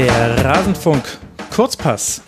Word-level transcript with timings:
Der 0.00 0.42
Rasenfunk 0.42 1.02
Kurzpass. 1.54 2.22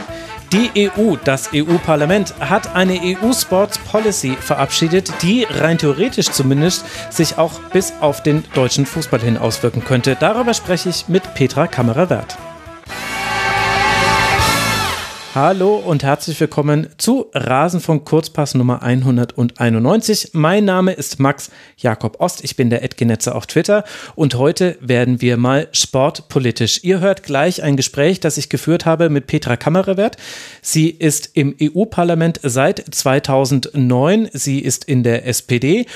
Die 0.53 0.91
EU, 0.95 1.17
das 1.25 1.49
EU-Parlament, 1.55 2.35
hat 2.39 2.77
eine 2.77 3.01
EU-Sports 3.01 3.79
Policy 3.79 4.37
verabschiedet, 4.39 5.11
die 5.23 5.47
rein 5.49 5.79
theoretisch 5.79 6.29
zumindest 6.29 6.85
sich 7.11 7.39
auch 7.39 7.59
bis 7.73 7.95
auf 8.03 8.23
den 8.23 8.45
deutschen 8.53 8.85
Fußball 8.85 9.21
hin 9.21 9.39
auswirken 9.39 9.83
könnte. 9.83 10.19
Darüber 10.21 10.53
spreche 10.53 10.91
ich 10.91 11.09
mit 11.09 11.33
Petra 11.33 11.67
Kammerer-Werth. 11.67 12.37
Hallo 15.35 15.77
und 15.77 16.03
herzlich 16.03 16.39
willkommen 16.41 16.89
zu 16.99 17.31
Rasenfunk 17.33 18.05
Kurzpass 18.05 18.55
Nummer 18.55 18.83
191. 18.83 20.33
Mein 20.35 20.67
Name 20.67 20.93
ist 20.93 21.21
Max 21.21 21.51
Jakob 21.79 22.21
Ost. 22.21 22.45
Ich 22.45 22.55
bin 22.55 22.69
der 22.69 22.83
Edgenetzer 22.83 23.35
auf 23.35 23.47
Twitter 23.47 23.85
und 24.15 24.35
heute 24.35 24.77
werden 24.83 25.23
wir 25.23 25.39
mal 25.39 25.69
sportpolitisch. 25.73 26.81
Ihr 26.85 27.01
hört 27.01 27.23
gleich 27.23 27.63
ein 27.63 27.79
Gespräch, 27.79 28.21
das 28.21 28.37
ich 28.37 28.51
geführt 28.51 28.85
habe 28.85 29.09
mit 29.09 29.27
Petra 29.27 29.57
Kammerewert. 29.57 30.19
Sie 30.61 30.91
ist 30.91 31.31
im 31.33 31.57
EU-Parlament 31.59 32.39
seit 32.43 32.85
2009. 32.95 34.29
Sie 34.35 34.59
ist 34.59 34.85
in 34.85 35.03
der 35.03 35.27
SPD 35.27 35.87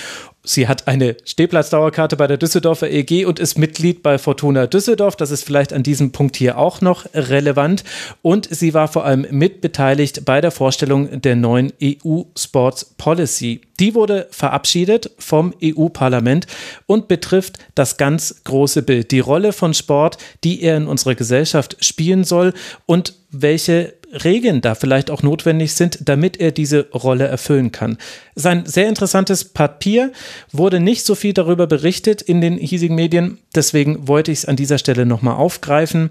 Sie 0.48 0.68
hat 0.68 0.86
eine 0.86 1.16
Stehplatzdauerkarte 1.24 2.16
bei 2.16 2.28
der 2.28 2.36
Düsseldorfer 2.36 2.88
EG 2.88 3.24
und 3.24 3.40
ist 3.40 3.58
Mitglied 3.58 4.04
bei 4.04 4.16
Fortuna 4.16 4.68
Düsseldorf. 4.68 5.16
Das 5.16 5.32
ist 5.32 5.42
vielleicht 5.42 5.72
an 5.72 5.82
diesem 5.82 6.12
Punkt 6.12 6.36
hier 6.36 6.56
auch 6.56 6.80
noch 6.80 7.04
relevant. 7.14 7.82
Und 8.22 8.48
sie 8.48 8.72
war 8.72 8.86
vor 8.86 9.04
allem 9.04 9.26
mitbeteiligt 9.28 10.24
bei 10.24 10.40
der 10.40 10.52
Vorstellung 10.52 11.20
der 11.20 11.34
neuen 11.34 11.72
EU 11.82 12.22
Sports 12.38 12.94
Policy. 12.96 13.60
Die 13.80 13.96
wurde 13.96 14.28
verabschiedet 14.30 15.10
vom 15.18 15.52
EU-Parlament 15.62 16.46
und 16.86 17.08
betrifft 17.08 17.58
das 17.74 17.96
ganz 17.96 18.44
große 18.44 18.82
Bild, 18.82 19.10
die 19.10 19.20
Rolle 19.20 19.52
von 19.52 19.74
Sport, 19.74 20.16
die 20.44 20.62
er 20.62 20.76
in 20.76 20.86
unserer 20.86 21.16
Gesellschaft 21.16 21.84
spielen 21.84 22.22
soll 22.22 22.54
und 22.86 23.14
welche 23.32 23.94
Regeln 24.24 24.60
da 24.60 24.74
vielleicht 24.74 25.10
auch 25.10 25.22
notwendig 25.22 25.74
sind, 25.74 25.98
damit 26.08 26.38
er 26.38 26.52
diese 26.52 26.90
Rolle 26.90 27.26
erfüllen 27.26 27.72
kann. 27.72 27.98
Sein 28.34 28.66
sehr 28.66 28.88
interessantes 28.88 29.44
Papier 29.44 30.12
wurde 30.52 30.80
nicht 30.80 31.04
so 31.04 31.14
viel 31.14 31.32
darüber 31.32 31.66
berichtet 31.66 32.22
in 32.22 32.40
den 32.40 32.56
hiesigen 32.56 32.96
Medien, 32.96 33.38
deswegen 33.54 34.08
wollte 34.08 34.32
ich 34.32 34.38
es 34.38 34.44
an 34.46 34.56
dieser 34.56 34.78
Stelle 34.78 35.06
nochmal 35.06 35.36
aufgreifen. 35.36 36.10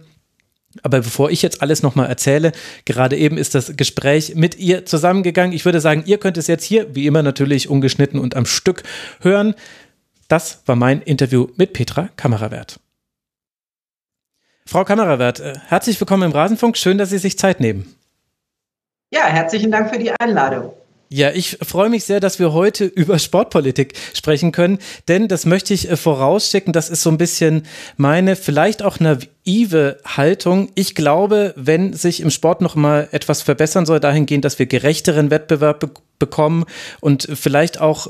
Aber 0.83 0.99
bevor 0.99 1.31
ich 1.31 1.41
jetzt 1.41 1.61
alles 1.61 1.83
nochmal 1.83 2.07
erzähle, 2.07 2.51
gerade 2.83 3.15
eben 3.15 3.37
ist 3.37 3.55
das 3.55 3.77
Gespräch 3.77 4.35
mit 4.35 4.57
ihr 4.59 4.85
zusammengegangen. 4.85 5.55
Ich 5.55 5.63
würde 5.63 5.79
sagen, 5.79 6.03
ihr 6.05 6.17
könnt 6.17 6.37
es 6.37 6.47
jetzt 6.47 6.65
hier, 6.65 6.93
wie 6.93 7.07
immer 7.07 7.23
natürlich 7.23 7.69
ungeschnitten 7.69 8.19
und 8.19 8.35
am 8.35 8.45
Stück 8.45 8.83
hören. 9.21 9.55
Das 10.27 10.63
war 10.65 10.75
mein 10.75 11.01
Interview 11.01 11.47
mit 11.55 11.73
Petra 11.73 12.09
Kamerawert. 12.17 12.79
Frau 14.67 14.83
Kamerawert, 14.83 15.39
äh, 15.39 15.53
herzlich 15.67 15.99
willkommen 16.01 16.23
im 16.23 16.31
Rasenfunk. 16.31 16.75
Schön, 16.75 16.97
dass 16.97 17.11
Sie 17.11 17.19
sich 17.19 17.37
Zeit 17.37 17.59
nehmen. 17.59 17.94
Ja, 19.15 19.27
herzlichen 19.27 19.71
Dank 19.71 19.89
für 19.89 19.97
die 19.97 20.11
Einladung. 20.11 20.73
Ja, 21.07 21.31
ich 21.31 21.59
freue 21.61 21.87
mich 21.87 22.03
sehr, 22.03 22.19
dass 22.19 22.37
wir 22.37 22.51
heute 22.51 22.83
über 22.95 23.17
Sportpolitik 23.17 23.93
sprechen 24.13 24.51
können, 24.51 24.79
denn 25.07 25.29
das 25.29 25.45
möchte 25.45 25.73
ich 25.73 25.89
äh, 25.89 25.95
vorausschicken. 25.95 26.73
Das 26.73 26.89
ist 26.89 27.01
so 27.01 27.11
ein 27.11 27.17
bisschen 27.17 27.63
meine 27.95 28.35
vielleicht 28.35 28.83
auch 28.83 28.99
naive 28.99 29.99
Haltung. 30.05 30.69
Ich 30.75 30.95
glaube, 30.95 31.53
wenn 31.55 31.93
sich 31.93 32.19
im 32.19 32.29
Sport 32.29 32.59
noch 32.59 32.75
mal 32.75 33.07
etwas 33.11 33.41
verbessern 33.41 33.85
soll, 33.85 34.01
dahingehend, 34.01 34.43
dass 34.43 34.59
wir 34.59 34.65
gerechteren 34.65 35.31
Wettbewerb 35.31 35.79
be 35.79 35.89
bekommen 36.17 36.63
und 37.01 37.27
vielleicht 37.33 37.81
auch 37.81 38.07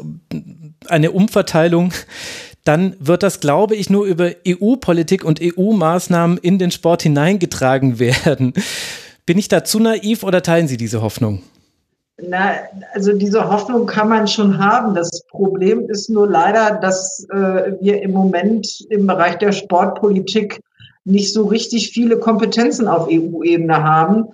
eine 0.88 1.10
Umverteilung 1.10 1.92
dann 2.66 2.96
wird 3.00 3.24
das, 3.24 3.40
glaube 3.40 3.76
ich, 3.76 3.90
nur 3.90 4.06
über 4.06 4.32
EU-Politik 4.46 5.24
und 5.24 5.40
EU-Maßnahmen 5.42 6.38
in 6.40 6.58
den 6.60 6.72
Sport 6.72 7.04
hineingetragen 7.04 8.00
werden. 8.00 8.54
Bin 9.26 9.38
ich 9.38 9.48
da 9.48 9.64
zu 9.64 9.80
naiv 9.80 10.24
oder 10.24 10.42
teilen 10.42 10.68
Sie 10.68 10.78
diese 10.78 11.02
Hoffnung? 11.02 11.42
Na, 12.22 12.54
also 12.94 13.12
diese 13.14 13.50
Hoffnung 13.50 13.86
kann 13.86 14.08
man 14.08 14.28
schon 14.28 14.58
haben. 14.58 14.96
Das 14.96 15.26
Problem 15.30 15.90
ist 15.90 16.10
nur 16.10 16.30
leider, 16.30 16.80
dass 16.80 17.26
äh, 17.30 17.74
wir 17.82 18.02
im 18.02 18.12
Moment 18.12 18.86
im 18.90 19.06
Bereich 19.06 19.38
der 19.38 19.52
Sportpolitik 19.52 20.62
nicht 21.04 21.34
so 21.34 21.46
richtig 21.46 21.92
viele 21.92 22.18
Kompetenzen 22.20 22.88
auf 22.88 23.08
EU-Ebene 23.10 23.84
haben. 23.84 24.28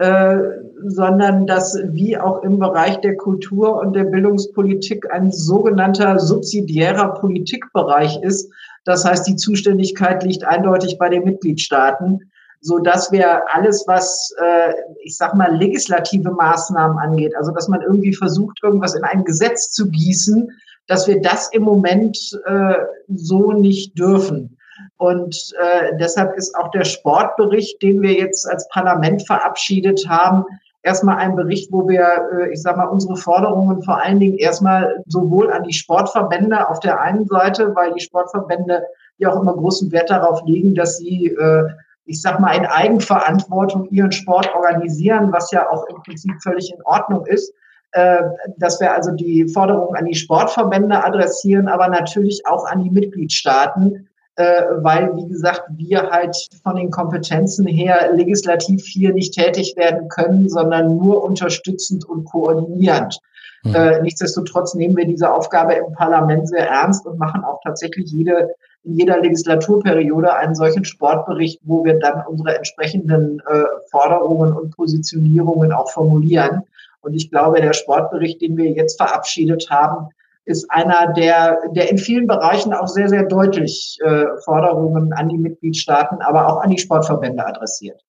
Äh, 0.00 0.38
sondern 0.86 1.46
dass 1.46 1.78
wie 1.92 2.16
auch 2.16 2.42
im 2.42 2.58
Bereich 2.58 3.02
der 3.02 3.18
Kultur 3.18 3.78
und 3.78 3.92
der 3.92 4.04
Bildungspolitik 4.04 5.12
ein 5.12 5.30
sogenannter 5.30 6.18
subsidiärer 6.18 7.20
Politikbereich 7.20 8.18
ist. 8.22 8.50
Das 8.86 9.04
heißt, 9.04 9.28
die 9.28 9.36
Zuständigkeit 9.36 10.24
liegt 10.24 10.42
eindeutig 10.42 10.96
bei 10.98 11.10
den 11.10 11.24
Mitgliedstaaten, 11.24 12.29
so 12.60 12.78
dass 12.78 13.10
wir 13.10 13.42
alles, 13.54 13.84
was 13.86 14.34
äh, 14.42 14.74
ich 15.02 15.16
sag 15.16 15.34
mal 15.34 15.54
legislative 15.56 16.30
Maßnahmen 16.30 16.98
angeht, 16.98 17.34
also 17.36 17.52
dass 17.52 17.68
man 17.68 17.82
irgendwie 17.82 18.14
versucht, 18.14 18.62
irgendwas 18.62 18.94
in 18.94 19.04
ein 19.04 19.24
Gesetz 19.24 19.70
zu 19.70 19.88
gießen, 19.90 20.50
dass 20.86 21.06
wir 21.06 21.20
das 21.22 21.48
im 21.52 21.62
Moment 21.62 22.18
äh, 22.46 22.74
so 23.08 23.52
nicht 23.52 23.98
dürfen. 23.98 24.56
Und 24.96 25.52
äh, 25.58 25.96
deshalb 25.98 26.36
ist 26.36 26.54
auch 26.56 26.70
der 26.70 26.84
Sportbericht, 26.84 27.80
den 27.82 28.02
wir 28.02 28.12
jetzt 28.12 28.48
als 28.48 28.68
Parlament 28.68 29.26
verabschiedet 29.26 30.06
haben, 30.08 30.44
erstmal 30.82 31.16
ein 31.16 31.36
Bericht, 31.36 31.72
wo 31.72 31.88
wir, 31.88 32.28
äh, 32.32 32.52
ich 32.52 32.62
sage 32.62 32.78
mal, 32.78 32.88
unsere 32.88 33.16
Forderungen 33.16 33.82
vor 33.82 34.02
allen 34.02 34.20
Dingen 34.20 34.38
erstmal 34.38 35.02
sowohl 35.06 35.52
an 35.52 35.64
die 35.64 35.72
Sportverbände 35.72 36.68
auf 36.68 36.80
der 36.80 37.00
einen 37.00 37.26
Seite, 37.26 37.74
weil 37.74 37.92
die 37.94 38.00
Sportverbände 38.00 38.82
ja 39.18 39.30
auch 39.30 39.40
immer 39.40 39.54
großen 39.54 39.92
Wert 39.92 40.10
darauf 40.10 40.42
legen, 40.46 40.74
dass 40.74 40.96
sie, 40.98 41.26
äh, 41.26 41.68
ich 42.10 42.20
sag 42.20 42.40
mal, 42.40 42.56
in 42.56 42.66
Eigenverantwortung 42.66 43.88
ihren 43.90 44.12
Sport 44.12 44.54
organisieren, 44.54 45.32
was 45.32 45.50
ja 45.50 45.70
auch 45.70 45.86
im 45.86 45.96
Prinzip 46.02 46.32
völlig 46.42 46.72
in 46.72 46.82
Ordnung 46.84 47.24
ist 47.26 47.52
äh, 47.92 48.22
dass 48.58 48.80
wir 48.80 48.94
also 48.94 49.10
die 49.10 49.48
Forderungen 49.48 49.96
an 49.96 50.04
die 50.04 50.14
Sportverbände 50.14 51.04
adressieren, 51.04 51.66
aber 51.66 51.88
natürlich 51.88 52.46
auch 52.46 52.64
an 52.66 52.84
die 52.84 52.90
Mitgliedstaaten, 52.90 54.08
äh, 54.36 54.62
weil, 54.76 55.16
wie 55.16 55.26
gesagt, 55.26 55.62
wir 55.70 56.08
halt 56.10 56.36
von 56.62 56.76
den 56.76 56.90
Kompetenzen 56.90 57.66
her 57.66 58.12
legislativ 58.14 58.84
hier 58.84 59.12
nicht 59.12 59.34
tätig 59.34 59.74
werden 59.76 60.08
können, 60.08 60.48
sondern 60.48 60.96
nur 60.96 61.24
unterstützend 61.24 62.08
und 62.08 62.26
koordinierend. 62.26 63.18
Mhm. 63.64 63.74
Äh, 63.74 64.02
nichtsdestotrotz 64.02 64.74
nehmen 64.74 64.96
wir 64.96 65.06
diese 65.06 65.32
Aufgabe 65.32 65.74
im 65.74 65.92
Parlament 65.92 66.48
sehr 66.48 66.68
ernst 66.68 67.04
und 67.06 67.18
machen 67.18 67.42
auch 67.44 67.58
tatsächlich 67.64 68.10
jede, 68.12 68.54
in 68.82 68.94
jeder 68.94 69.20
Legislaturperiode 69.20 70.34
einen 70.34 70.54
solchen 70.54 70.84
Sportbericht, 70.84 71.60
wo 71.64 71.84
wir 71.84 71.98
dann 71.98 72.26
unsere 72.26 72.56
entsprechenden 72.56 73.40
äh, 73.40 73.64
Forderungen 73.90 74.54
und 74.54 74.74
Positionierungen 74.74 75.72
auch 75.72 75.90
formulieren. 75.90 76.62
Und 77.00 77.14
ich 77.14 77.30
glaube, 77.30 77.60
der 77.60 77.72
Sportbericht, 77.72 78.40
den 78.40 78.56
wir 78.56 78.70
jetzt 78.70 78.96
verabschiedet 78.96 79.68
haben, 79.70 80.08
ist 80.44 80.70
einer, 80.70 81.12
der, 81.12 81.58
der 81.72 81.90
in 81.90 81.98
vielen 81.98 82.26
Bereichen 82.26 82.72
auch 82.72 82.88
sehr, 82.88 83.08
sehr 83.08 83.24
deutlich 83.24 83.98
äh, 84.02 84.24
Forderungen 84.44 85.12
an 85.12 85.28
die 85.28 85.38
Mitgliedstaaten, 85.38 86.20
aber 86.22 86.48
auch 86.48 86.62
an 86.62 86.70
die 86.70 86.78
Sportverbände 86.78 87.44
adressiert. 87.44 88.02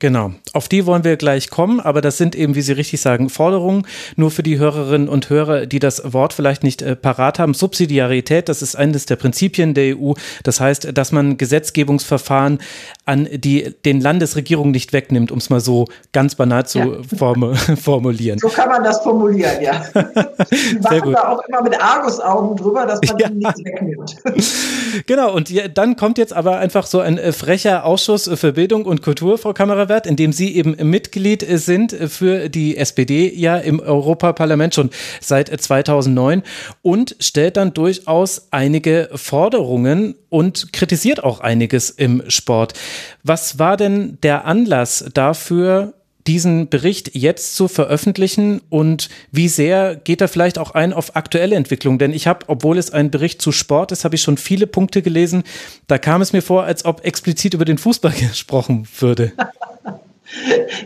Genau, 0.00 0.32
auf 0.52 0.68
die 0.68 0.86
wollen 0.86 1.04
wir 1.04 1.16
gleich 1.16 1.50
kommen, 1.50 1.78
aber 1.78 2.00
das 2.00 2.18
sind 2.18 2.34
eben, 2.34 2.56
wie 2.56 2.62
Sie 2.62 2.72
richtig 2.72 3.00
sagen, 3.00 3.30
Forderungen. 3.30 3.86
Nur 4.16 4.32
für 4.32 4.42
die 4.42 4.58
Hörerinnen 4.58 5.08
und 5.08 5.30
Hörer, 5.30 5.66
die 5.66 5.78
das 5.78 6.12
Wort 6.12 6.32
vielleicht 6.32 6.64
nicht 6.64 6.82
äh, 6.82 6.96
parat 6.96 7.38
haben. 7.38 7.54
Subsidiarität, 7.54 8.48
das 8.48 8.60
ist 8.60 8.74
eines 8.74 9.06
der 9.06 9.16
Prinzipien 9.16 9.72
der 9.72 9.96
EU. 9.96 10.12
Das 10.42 10.60
heißt, 10.60 10.96
dass 10.98 11.12
man 11.12 11.36
Gesetzgebungsverfahren 11.36 12.58
an 13.06 13.28
die, 13.32 13.72
den 13.84 14.00
Landesregierungen 14.00 14.72
nicht 14.72 14.92
wegnimmt, 14.92 15.30
um 15.30 15.38
es 15.38 15.48
mal 15.48 15.60
so 15.60 15.86
ganz 16.12 16.34
banal 16.34 16.66
zu 16.66 16.78
ja. 16.78 16.86
formu 17.16 17.54
formulieren. 17.80 18.38
So 18.40 18.48
kann 18.48 18.68
man 18.68 18.82
das 18.82 19.00
formulieren, 19.00 19.62
ja. 19.62 19.84
die 19.94 20.78
machen 20.80 21.12
da 21.12 21.28
auch 21.28 21.42
immer 21.48 21.62
mit 21.62 21.80
Argusaugen 21.80 22.56
drüber, 22.56 22.84
dass 22.84 23.00
man 23.06 23.18
ja. 23.18 23.28
nichts 23.30 23.64
wegnimmt. 23.64 24.16
genau, 25.06 25.32
und 25.34 25.52
dann 25.76 25.96
kommt 25.96 26.18
jetzt 26.18 26.32
aber 26.32 26.58
einfach 26.58 26.86
so 26.86 27.00
ein 27.00 27.16
äh, 27.16 27.32
frecher 27.32 27.84
Ausschuss 27.84 28.28
für 28.34 28.52
Bildung 28.52 28.86
und 28.86 29.02
Kultur, 29.02 29.38
Frau 29.38 29.52
Kammererwert 29.84 30.04
wird, 30.04 30.06
indem 30.06 30.32
Sie 30.32 30.56
eben 30.56 30.76
Mitglied 30.90 31.44
sind 31.48 31.92
für 31.92 32.48
die 32.48 32.76
SPD 32.76 33.32
ja 33.34 33.56
im 33.56 33.80
Europaparlament 33.80 34.74
schon 34.74 34.90
seit 35.20 35.48
2009 35.48 36.42
und 36.82 37.16
stellt 37.20 37.56
dann 37.56 37.74
durchaus 37.74 38.48
einige 38.50 39.10
Forderungen 39.14 40.14
und 40.28 40.72
kritisiert 40.72 41.22
auch 41.22 41.40
einiges 41.40 41.90
im 41.90 42.22
Sport. 42.28 42.74
Was 43.22 43.58
war 43.58 43.76
denn 43.76 44.18
der 44.22 44.44
Anlass 44.46 45.04
dafür, 45.14 45.94
diesen 46.26 46.68
Bericht 46.68 47.14
jetzt 47.14 47.54
zu 47.54 47.68
veröffentlichen 47.68 48.60
und 48.70 49.08
wie 49.30 49.48
sehr 49.48 49.96
geht 49.96 50.20
er 50.20 50.28
vielleicht 50.28 50.58
auch 50.58 50.72
ein 50.72 50.92
auf 50.92 51.16
aktuelle 51.16 51.56
Entwicklung? 51.56 51.98
Denn 51.98 52.12
ich 52.12 52.26
habe, 52.26 52.46
obwohl 52.48 52.78
es 52.78 52.90
ein 52.92 53.10
Bericht 53.10 53.42
zu 53.42 53.52
Sport 53.52 53.92
ist, 53.92 54.04
habe 54.04 54.14
ich 54.14 54.22
schon 54.22 54.38
viele 54.38 54.66
Punkte 54.66 55.02
gelesen. 55.02 55.42
Da 55.86 55.98
kam 55.98 56.22
es 56.22 56.32
mir 56.32 56.42
vor, 56.42 56.64
als 56.64 56.84
ob 56.84 57.04
explizit 57.04 57.54
über 57.54 57.64
den 57.64 57.78
Fußball 57.78 58.12
gesprochen 58.28 58.86
würde. 58.98 59.32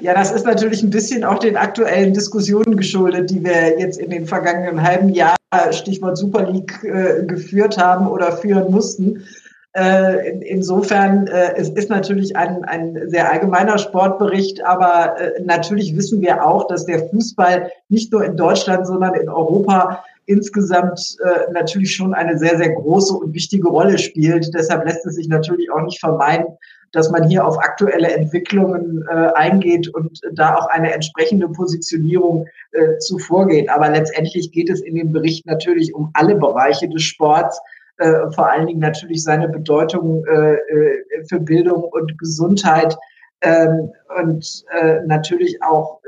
Ja, 0.03 0.15
das 0.15 0.31
ist 0.31 0.45
natürlich 0.45 0.83
ein 0.83 0.91
bisschen 0.91 1.25
auch 1.25 1.39
den 1.39 1.57
aktuellen 1.57 2.13
Diskussionen 2.13 2.77
geschuldet, 2.77 3.31
die 3.31 3.43
wir 3.43 3.79
jetzt 3.79 3.99
in 3.99 4.11
den 4.11 4.27
vergangenen 4.27 4.83
halben 4.83 5.11
Jahr, 5.11 5.37
Stichwort 5.71 6.19
Super 6.19 6.51
League, 6.51 6.85
äh, 6.85 7.25
geführt 7.25 7.79
haben 7.79 8.09
oder 8.09 8.37
führen 8.37 8.71
mussten. 8.71 9.25
Äh, 9.77 10.31
in, 10.31 10.43
insofern, 10.43 11.27
äh, 11.27 11.55
es 11.57 11.69
ist 11.69 11.91
natürlich 11.91 12.37
ein, 12.37 12.65
ein 12.65 13.09
sehr 13.09 13.31
allgemeiner 13.31 13.79
Sportbericht, 13.79 14.65
aber 14.65 15.21
äh, 15.21 15.43
natürlich 15.43 15.97
wissen 15.97 16.21
wir 16.21 16.45
auch, 16.45 16.67
dass 16.69 16.87
der 16.87 17.09
Fußball 17.09 17.71
nicht 17.89 18.11
nur 18.11 18.25
in 18.25 18.37
Deutschland, 18.37 18.87
sondern 18.87 19.15
in 19.15 19.29
Europa 19.29 20.03
insgesamt 20.29 21.17
äh, 21.25 21.53
natürlich 21.53 21.95
schon 21.95 22.15
eine 22.15 22.39
sehr, 22.39 22.57
sehr 22.57 22.71
große 22.71 23.15
und 23.15 23.35
wichtige 23.35 23.69
Rolle 23.69 23.99
spielt. 23.99 24.53
Deshalb 24.55 24.85
lässt 24.85 25.07
es 25.07 25.15
sich 25.15 25.29
natürlich 25.29 25.71
auch 25.71 25.83
nicht 25.83 26.01
vermeiden, 26.01 26.47
dass 26.93 27.11
man 27.11 27.29
hier 27.29 27.47
auf 27.47 27.59
aktuelle 27.59 28.09
Entwicklungen 28.09 29.05
äh, 29.09 29.13
eingeht 29.35 29.89
und 29.89 30.21
da 30.33 30.57
auch 30.57 30.67
eine 30.69 30.93
entsprechende 30.93 31.49
Positionierung 31.49 32.47
äh, 32.73 32.99
zuvorgeht. 32.99 33.69
Aber 33.71 33.91
letztendlich 33.91 34.53
geht 34.53 34.71
es 34.71 34.81
in 34.81 34.95
dem 34.95 35.13
Bericht 35.13 35.47
natürlich 35.47 35.95
um 35.95 36.11
alle 36.15 36.37
Bereiche 36.37 36.89
des 36.89 37.03
Sports, 37.03 37.61
äh, 37.99 38.31
vor 38.33 38.51
allen 38.51 38.67
Dingen 38.67 38.81
natürlich 38.81 39.23
seine 39.23 39.49
Bedeutung 39.49 40.25
äh, 40.27 40.55
äh 40.55 41.25
für 41.29 41.41
Bildung 41.41 41.83
und 41.83 42.19
Gesundheit 42.19 42.97
ähm, 43.41 43.91
und 44.19 44.65
äh, 44.81 45.01
natürlich 45.07 45.63
auch 45.63 46.01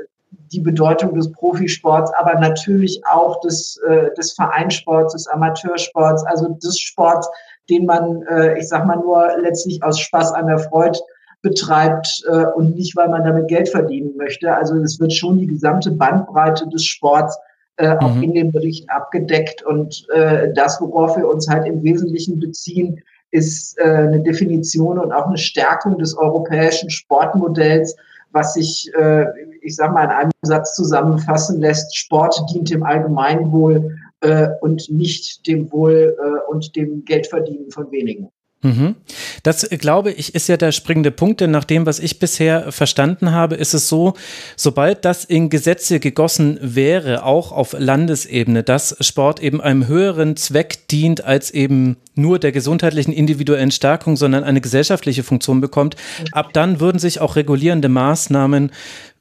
die 0.51 0.59
Bedeutung 0.59 1.13
des 1.15 1.31
Profisports, 1.31 2.11
aber 2.13 2.39
natürlich 2.39 3.01
auch 3.09 3.39
des, 3.41 3.79
äh, 3.87 4.13
des 4.17 4.33
Vereinssports, 4.33 5.13
des 5.13 5.27
Amateursports, 5.27 6.25
also 6.25 6.49
des 6.49 6.79
Sports, 6.79 7.29
den 7.69 7.85
man, 7.85 8.21
äh, 8.23 8.59
ich 8.59 8.67
sag 8.67 8.85
mal, 8.85 8.97
nur 8.97 9.29
letztlich 9.39 9.81
aus 9.83 9.99
Spaß 9.99 10.33
an 10.33 10.47
der 10.47 10.59
Freude 10.59 10.99
betreibt 11.41 12.23
äh, 12.27 12.45
und 12.55 12.75
nicht, 12.75 12.95
weil 12.95 13.09
man 13.09 13.23
damit 13.23 13.47
Geld 13.47 13.69
verdienen 13.69 14.15
möchte. 14.15 14.53
Also 14.53 14.75
es 14.75 14.99
wird 14.99 15.13
schon 15.13 15.39
die 15.39 15.47
gesamte 15.47 15.91
Bandbreite 15.91 16.67
des 16.69 16.85
Sports 16.85 17.37
äh, 17.81 17.97
auch 17.99 18.13
mhm. 18.13 18.23
in 18.23 18.33
dem 18.33 18.51
Bericht 18.51 18.89
abgedeckt. 18.89 19.63
Und 19.63 20.07
äh, 20.13 20.53
das, 20.53 20.79
worauf 20.79 21.17
wir 21.17 21.27
uns 21.27 21.49
halt 21.49 21.65
im 21.65 21.81
Wesentlichen 21.83 22.39
beziehen, 22.39 23.01
ist 23.31 23.77
äh, 23.79 23.83
eine 23.83 24.21
Definition 24.21 24.99
und 24.99 25.11
auch 25.11 25.27
eine 25.27 25.37
Stärkung 25.37 25.97
des 25.97 26.15
europäischen 26.15 26.89
Sportmodells, 26.89 27.95
was 28.31 28.53
sich, 28.53 28.91
äh, 28.95 29.25
ich 29.61 29.75
sage 29.75 29.93
mal, 29.93 30.03
in 30.03 30.11
einem 30.11 30.31
Satz 30.43 30.75
zusammenfassen 30.75 31.59
lässt. 31.59 31.95
Sport 31.97 32.39
dient 32.53 32.69
dem 32.69 32.83
Allgemeinwohl 32.83 33.97
äh, 34.21 34.49
und 34.61 34.89
nicht 34.89 35.47
dem 35.47 35.71
Wohl 35.71 36.15
äh, 36.19 36.51
und 36.51 36.75
dem 36.75 37.03
Geldverdienen 37.03 37.71
von 37.71 37.91
wenigen. 37.91 38.29
Mhm. 38.63 38.95
Das, 39.41 39.67
glaube 39.69 40.11
ich, 40.11 40.35
ist 40.35 40.47
ja 40.47 40.55
der 40.55 40.71
springende 40.71 41.09
Punkt, 41.09 41.41
denn 41.41 41.49
nach 41.49 41.63
dem, 41.63 41.87
was 41.87 41.99
ich 41.99 42.19
bisher 42.19 42.71
verstanden 42.71 43.31
habe, 43.31 43.55
ist 43.55 43.73
es 43.73 43.89
so, 43.89 44.13
sobald 44.55 45.03
das 45.03 45.25
in 45.25 45.49
Gesetze 45.49 45.99
gegossen 45.99 46.59
wäre, 46.61 47.23
auch 47.23 47.51
auf 47.51 47.75
Landesebene, 47.77 48.61
dass 48.61 48.95
Sport 48.99 49.41
eben 49.41 49.61
einem 49.61 49.87
höheren 49.87 50.35
Zweck 50.37 50.87
dient 50.89 51.23
als 51.23 51.49
eben 51.49 51.97
nur 52.13 52.37
der 52.37 52.51
gesundheitlichen 52.51 53.13
individuellen 53.13 53.71
Stärkung, 53.71 54.15
sondern 54.15 54.43
eine 54.43 54.61
gesellschaftliche 54.61 55.23
Funktion 55.23 55.59
bekommt, 55.59 55.95
ab 56.31 56.53
dann 56.53 56.79
würden 56.79 56.99
sich 56.99 57.19
auch 57.19 57.35
regulierende 57.35 57.89
Maßnahmen 57.89 58.71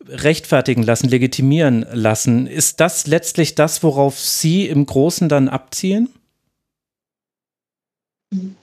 rechtfertigen 0.07 0.83
lassen, 0.83 1.09
legitimieren 1.09 1.87
lassen. 1.93 2.47
Ist 2.47 2.81
das 2.81 3.07
letztlich 3.07 3.55
das, 3.55 3.83
worauf 3.83 4.19
Sie 4.19 4.67
im 4.67 4.85
Großen 4.85 5.29
dann 5.29 5.49
abzielen? 5.49 6.11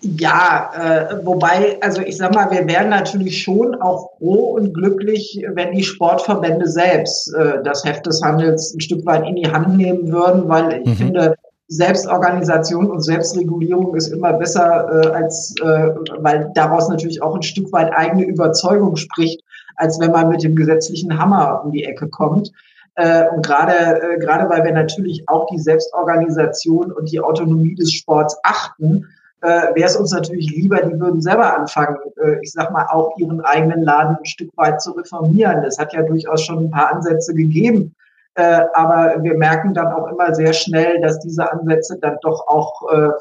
Ja, 0.02 0.72
äh, 0.76 1.26
wobei, 1.26 1.78
also 1.82 2.02
ich 2.02 2.16
sag 2.16 2.34
mal, 2.34 2.50
wir 2.52 2.66
wären 2.68 2.88
natürlich 2.88 3.44
schon 3.44 3.76
auch 3.76 4.12
froh 4.18 4.56
und 4.56 4.74
glücklich, 4.74 5.46
wenn 5.54 5.74
die 5.74 5.84
Sportverbände 5.84 6.68
selbst 6.68 7.34
äh, 7.34 7.62
das 7.64 7.84
Heft 7.84 8.06
des 8.06 8.22
Handels 8.22 8.74
ein 8.74 8.80
Stück 8.80 9.06
weit 9.06 9.28
in 9.28 9.36
die 9.36 9.52
Hand 9.52 9.76
nehmen 9.76 10.10
würden, 10.10 10.48
weil 10.48 10.82
ich 10.84 10.88
mhm. 10.88 10.96
finde, 10.96 11.36
Selbstorganisation 11.68 12.90
und 12.90 13.02
Selbstregulierung 13.02 13.94
ist 13.96 14.08
immer 14.08 14.34
besser, 14.34 15.04
äh, 15.04 15.08
als 15.08 15.54
äh, 15.62 15.90
weil 16.20 16.50
daraus 16.56 16.88
natürlich 16.88 17.22
auch 17.22 17.36
ein 17.36 17.44
Stück 17.44 17.74
weit 17.74 17.92
eigene 17.92 18.24
Überzeugung 18.24 18.96
spricht, 18.96 19.44
als 19.76 20.00
wenn 20.00 20.12
man 20.12 20.30
mit 20.30 20.44
dem 20.44 20.56
gesetzlichen 20.56 21.20
Hammer 21.20 21.62
um 21.66 21.74
die 21.74 21.84
Ecke 21.84 22.08
kommt. 22.08 22.54
Äh, 22.96 23.26
und 23.36 23.46
gerade 23.46 24.02
äh, 24.02 24.18
gerade 24.20 24.50
weil 24.50 24.64
wir 24.64 24.72
natürlich 24.72 25.28
auch 25.28 25.48
die 25.48 25.60
Selbstorganisation 25.60 26.94
und 26.94 27.12
die 27.12 27.20
Autonomie 27.20 27.76
des 27.76 27.92
Sports 27.92 28.38
achten, 28.44 29.06
äh, 29.42 29.76
wäre 29.76 29.86
es 29.86 29.96
uns 29.96 30.12
natürlich 30.12 30.50
lieber, 30.52 30.82
die 30.82 31.00
würden 31.00 31.22
selber 31.22 31.56
anfangen, 31.56 31.98
äh, 32.24 32.40
ich 32.42 32.52
sag 32.52 32.72
mal, 32.72 32.88
auch 32.88 33.18
ihren 33.18 33.42
eigenen 33.42 33.84
Laden 33.84 34.18
ein 34.18 34.26
Stück 34.26 34.50
weit 34.56 34.82
zu 34.82 34.92
reformieren. 34.92 35.64
Es 35.64 35.78
hat 35.78 35.94
ja 35.94 36.02
durchaus 36.02 36.44
schon 36.44 36.66
ein 36.66 36.72
paar 36.72 36.94
Ansätze 36.94 37.34
gegeben. 37.34 37.96
Äh, 38.36 38.62
aber 38.74 39.22
wir 39.22 39.36
merken 39.36 39.74
dann 39.74 39.92
auch 39.94 40.08
immer 40.08 40.34
sehr 40.34 40.54
schnell, 40.54 41.02
dass 41.02 41.20
diese 41.20 41.52
Ansätze 41.52 41.98
dann 42.00 42.18
doch 42.22 42.48
auch 42.48 42.82
äh, 42.92 43.12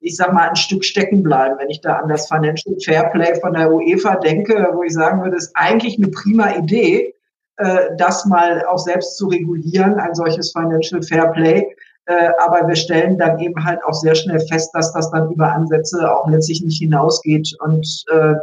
ich 0.00 0.16
sag 0.16 0.32
mal, 0.32 0.48
ein 0.48 0.56
Stück 0.56 0.84
stecken 0.84 1.22
bleiben. 1.22 1.56
Wenn 1.58 1.70
ich 1.70 1.80
da 1.80 1.96
an 1.96 2.08
das 2.08 2.26
Financial 2.26 2.74
Fairplay 2.82 3.38
von 3.40 3.52
der 3.52 3.70
UEFA 3.70 4.16
denke, 4.16 4.70
wo 4.72 4.82
ich 4.82 4.92
sagen 4.92 5.22
würde, 5.22 5.36
ist 5.36 5.52
eigentlich 5.54 5.98
eine 5.98 6.08
prima 6.08 6.56
Idee, 6.56 7.14
äh, 7.58 7.90
das 7.98 8.24
mal 8.24 8.64
auch 8.64 8.78
selbst 8.78 9.18
zu 9.18 9.28
regulieren, 9.28 10.00
ein 10.00 10.14
solches 10.14 10.52
Financial 10.52 11.02
Fairplay. 11.02 11.66
Äh, 12.10 12.32
aber 12.40 12.66
wir 12.66 12.74
stellen 12.74 13.18
dann 13.18 13.38
eben 13.38 13.64
halt 13.64 13.78
auch 13.84 13.94
sehr 13.94 14.16
schnell 14.16 14.40
fest, 14.40 14.74
dass 14.74 14.92
das 14.92 15.12
dann 15.12 15.30
über 15.30 15.52
Ansätze 15.52 16.12
auch 16.12 16.26
letztlich 16.28 16.60
nicht 16.60 16.78
hinausgeht 16.78 17.56
und 17.60 18.04
äh, 18.10 18.34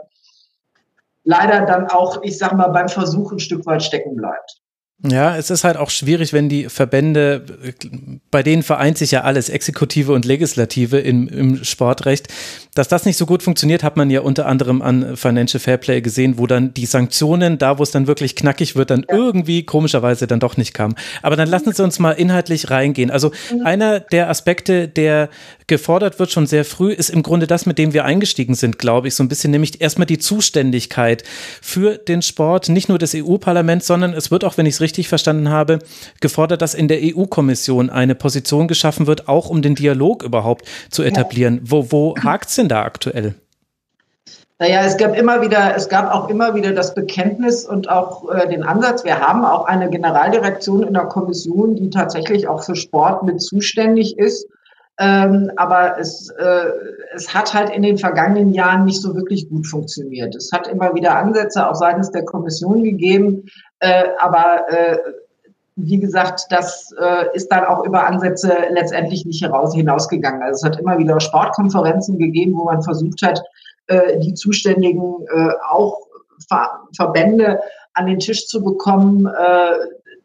leider 1.25 1.65
dann 1.65 1.87
auch, 1.87 2.21
ich 2.23 2.37
sag 2.37 2.53
mal, 2.53 2.69
beim 2.69 2.87
Versuch 2.87 3.33
ein 3.33 3.39
Stück 3.39 3.65
weit 3.65 3.83
stecken 3.83 4.15
bleibt. 4.15 4.61
Ja, 5.03 5.37
es 5.37 5.51
ist 5.51 5.63
halt 5.63 5.77
auch 5.77 5.91
schwierig, 5.91 6.33
wenn 6.33 6.49
die 6.49 6.69
Verbände, 6.69 7.43
bei 8.31 8.41
denen 8.41 8.63
vereint 8.63 8.97
sich 8.97 9.11
ja 9.11 9.21
alles, 9.21 9.47
Exekutive 9.47 10.11
und 10.11 10.25
Legislative 10.25 10.97
im, 10.97 11.27
im 11.27 11.63
Sportrecht. 11.63 12.29
Dass 12.73 12.87
das 12.87 13.05
nicht 13.05 13.15
so 13.17 13.27
gut 13.27 13.43
funktioniert, 13.43 13.83
hat 13.83 13.95
man 13.95 14.09
ja 14.09 14.21
unter 14.21 14.47
anderem 14.47 14.81
an 14.81 15.15
Financial 15.15 15.59
Fairplay 15.59 16.01
gesehen, 16.01 16.39
wo 16.39 16.47
dann 16.47 16.73
die 16.73 16.87
Sanktionen, 16.87 17.59
da 17.59 17.77
wo 17.77 17.83
es 17.83 17.91
dann 17.91 18.07
wirklich 18.07 18.35
knackig 18.35 18.75
wird, 18.75 18.89
dann 18.89 19.05
ja. 19.07 19.15
irgendwie 19.15 19.63
komischerweise 19.63 20.25
dann 20.25 20.39
doch 20.39 20.57
nicht 20.57 20.73
kamen. 20.73 20.95
Aber 21.21 21.35
dann 21.35 21.47
lassen 21.47 21.73
Sie 21.73 21.83
uns 21.83 21.99
mal 21.99 22.13
inhaltlich 22.13 22.71
reingehen. 22.71 23.11
Also 23.11 23.31
mhm. 23.53 23.67
einer 23.67 23.99
der 23.99 24.31
Aspekte, 24.31 24.87
der 24.87 25.29
gefordert 25.67 26.17
wird 26.17 26.31
schon 26.31 26.47
sehr 26.47 26.65
früh, 26.65 26.93
ist 26.93 27.09
im 27.09 27.23
Grunde 27.23 27.45
das, 27.45 27.65
mit 27.65 27.77
dem 27.77 27.93
wir 27.93 28.05
eingestiegen 28.05 28.55
sind, 28.55 28.79
glaube 28.79 29.09
ich, 29.09 29.15
so 29.15 29.23
ein 29.23 29.27
bisschen, 29.27 29.51
nämlich 29.51 29.81
erstmal 29.81 30.05
die 30.05 30.17
Zuständigkeit 30.17 31.23
für 31.61 31.97
den 31.97 32.21
Sport, 32.21 32.69
nicht 32.69 32.87
nur 32.87 32.97
des 32.97 33.13
EU-Parlaments, 33.13 33.85
sondern 33.85 34.13
es 34.13 34.31
wird 34.31 34.45
auch, 34.45 34.57
wenn 34.57 34.65
ich 34.65 34.75
es 34.75 34.81
richtig 34.81 35.09
verstanden 35.09 35.49
habe, 35.49 35.79
gefordert, 36.21 36.61
dass 36.61 36.73
in 36.73 36.87
der 36.87 36.99
EU-Kommission 37.01 37.89
eine 37.89 38.15
Position 38.15 38.67
geschaffen 38.67 39.07
wird, 39.07 39.27
auch 39.27 39.49
um 39.49 39.61
den 39.61 39.75
Dialog 39.75 40.23
überhaupt 40.23 40.65
zu 40.89 41.03
etablieren. 41.03 41.59
Wo, 41.63 41.91
wo 41.91 42.15
hakt 42.17 42.49
es 42.49 42.55
denn 42.55 42.69
da 42.69 42.83
aktuell? 42.83 43.35
Naja, 44.59 44.81
es 44.85 44.97
gab 44.97 45.15
immer 45.15 45.41
wieder, 45.41 45.75
es 45.75 45.87
gab 45.87 46.11
auch 46.11 46.29
immer 46.29 46.55
wieder 46.55 46.71
das 46.71 46.95
Bekenntnis 46.95 47.63
und 47.63 47.89
auch 47.89 48.27
äh, 48.31 48.47
den 48.47 48.63
Ansatz. 48.63 49.03
Wir 49.03 49.19
haben 49.19 49.45
auch 49.45 49.65
eine 49.65 49.87
Generaldirektion 49.87 50.81
in 50.81 50.95
der 50.95 51.05
Kommission, 51.05 51.75
die 51.75 51.91
tatsächlich 51.91 52.47
auch 52.47 52.63
für 52.63 52.75
Sport 52.75 53.21
mit 53.21 53.39
zuständig 53.39 54.17
ist. 54.17 54.47
Ähm, 54.99 55.51
aber 55.57 55.99
es, 55.99 56.29
äh, 56.31 56.71
es 57.13 57.33
hat 57.33 57.53
halt 57.53 57.69
in 57.69 57.83
den 57.83 57.97
vergangenen 57.99 58.53
Jahren 58.53 58.85
nicht 58.85 59.01
so 59.01 59.15
wirklich 59.15 59.47
gut 59.47 59.67
funktioniert. 59.67 60.35
Es 60.35 60.51
hat 60.51 60.67
immer 60.67 60.95
wieder 60.95 61.15
Ansätze 61.15 61.69
auch 61.69 61.75
seitens 61.75 62.09
der 62.09 62.25
Kommission 62.25 62.83
gegeben, 62.83 63.45
äh, 63.79 64.05
aber 64.19 64.65
äh, 64.69 64.97
wie 65.75 65.99
gesagt, 65.99 66.47
das 66.49 66.91
äh, 66.99 67.25
ist 67.35 67.49
dann 67.49 67.63
auch 67.65 67.85
über 67.85 68.07
Ansätze 68.07 68.51
letztendlich 68.71 69.25
nicht 69.27 69.43
heraus, 69.43 69.75
hinausgegangen. 69.75 70.41
Also 70.41 70.65
es 70.65 70.73
hat 70.73 70.79
immer 70.79 70.97
wieder 70.97 71.19
Sportkonferenzen 71.19 72.17
gegeben, 72.17 72.57
wo 72.57 72.65
man 72.65 72.81
versucht 72.81 73.21
hat, 73.21 73.39
äh, 73.85 74.17
die 74.19 74.33
zuständigen 74.33 75.27
äh, 75.33 75.51
auch 75.69 76.07
Ver 76.47 76.69
Verbände 76.95 77.59
an 77.93 78.05
den 78.05 78.19
Tisch 78.19 78.47
zu 78.47 78.63
bekommen. 78.63 79.27
Äh, 79.27 79.73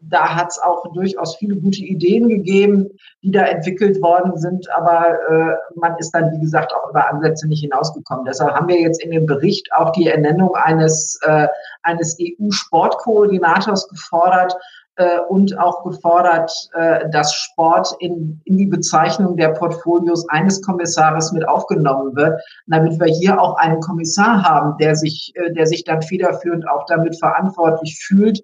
da 0.09 0.35
hat 0.35 0.49
es 0.49 0.59
auch 0.59 0.93
durchaus 0.93 1.37
viele 1.37 1.57
gute 1.57 1.81
Ideen 1.81 2.29
gegeben, 2.29 2.91
die 3.23 3.31
da 3.31 3.43
entwickelt 3.45 4.03
worden 4.03 4.37
sind, 4.37 4.69
aber 4.71 5.13
äh, 5.29 5.55
man 5.77 5.97
ist 5.99 6.11
dann, 6.11 6.33
wie 6.33 6.41
gesagt, 6.41 6.73
auch 6.75 6.91
über 6.91 7.09
Ansätze 7.09 7.49
nicht 7.49 7.61
hinausgekommen. 7.61 8.25
Deshalb 8.25 8.55
haben 8.55 8.69
wir 8.69 8.81
jetzt 8.81 9.03
in 9.03 9.11
dem 9.11 9.27
Bericht 9.27 9.73
auch 9.73 9.93
die 9.93 10.09
Ernennung 10.09 10.55
eines, 10.55 11.19
äh, 11.23 11.47
eines 11.83 12.17
EU-Sportkoordinators 12.21 13.89
gefordert, 13.89 14.55
äh, 14.97 15.21
und 15.21 15.59
auch 15.59 15.85
gefordert, 15.85 16.53
äh, 16.75 17.09
dass 17.09 17.35
Sport 17.35 17.97
in, 18.01 18.43
in 18.45 18.59
die 18.59 18.67
Bezeichnung 18.67 19.39
der 19.39 19.49
Portfolios 19.49 20.29
eines 20.29 20.61
Kommissars 20.61 21.33
mit 21.33 21.49
aufgenommen 21.49 22.15
wird, 22.15 22.39
damit 22.67 23.01
wir 23.01 23.07
hier 23.07 23.41
auch 23.41 23.57
einen 23.57 23.81
Kommissar 23.81 24.43
haben, 24.43 24.77
der 24.77 24.95
sich, 24.95 25.33
äh, 25.35 25.51
der 25.55 25.67
sich 25.67 25.85
dann 25.85 26.03
federführend 26.03 26.69
auch 26.69 26.85
damit 26.87 27.19
verantwortlich 27.19 27.99
fühlt 28.07 28.43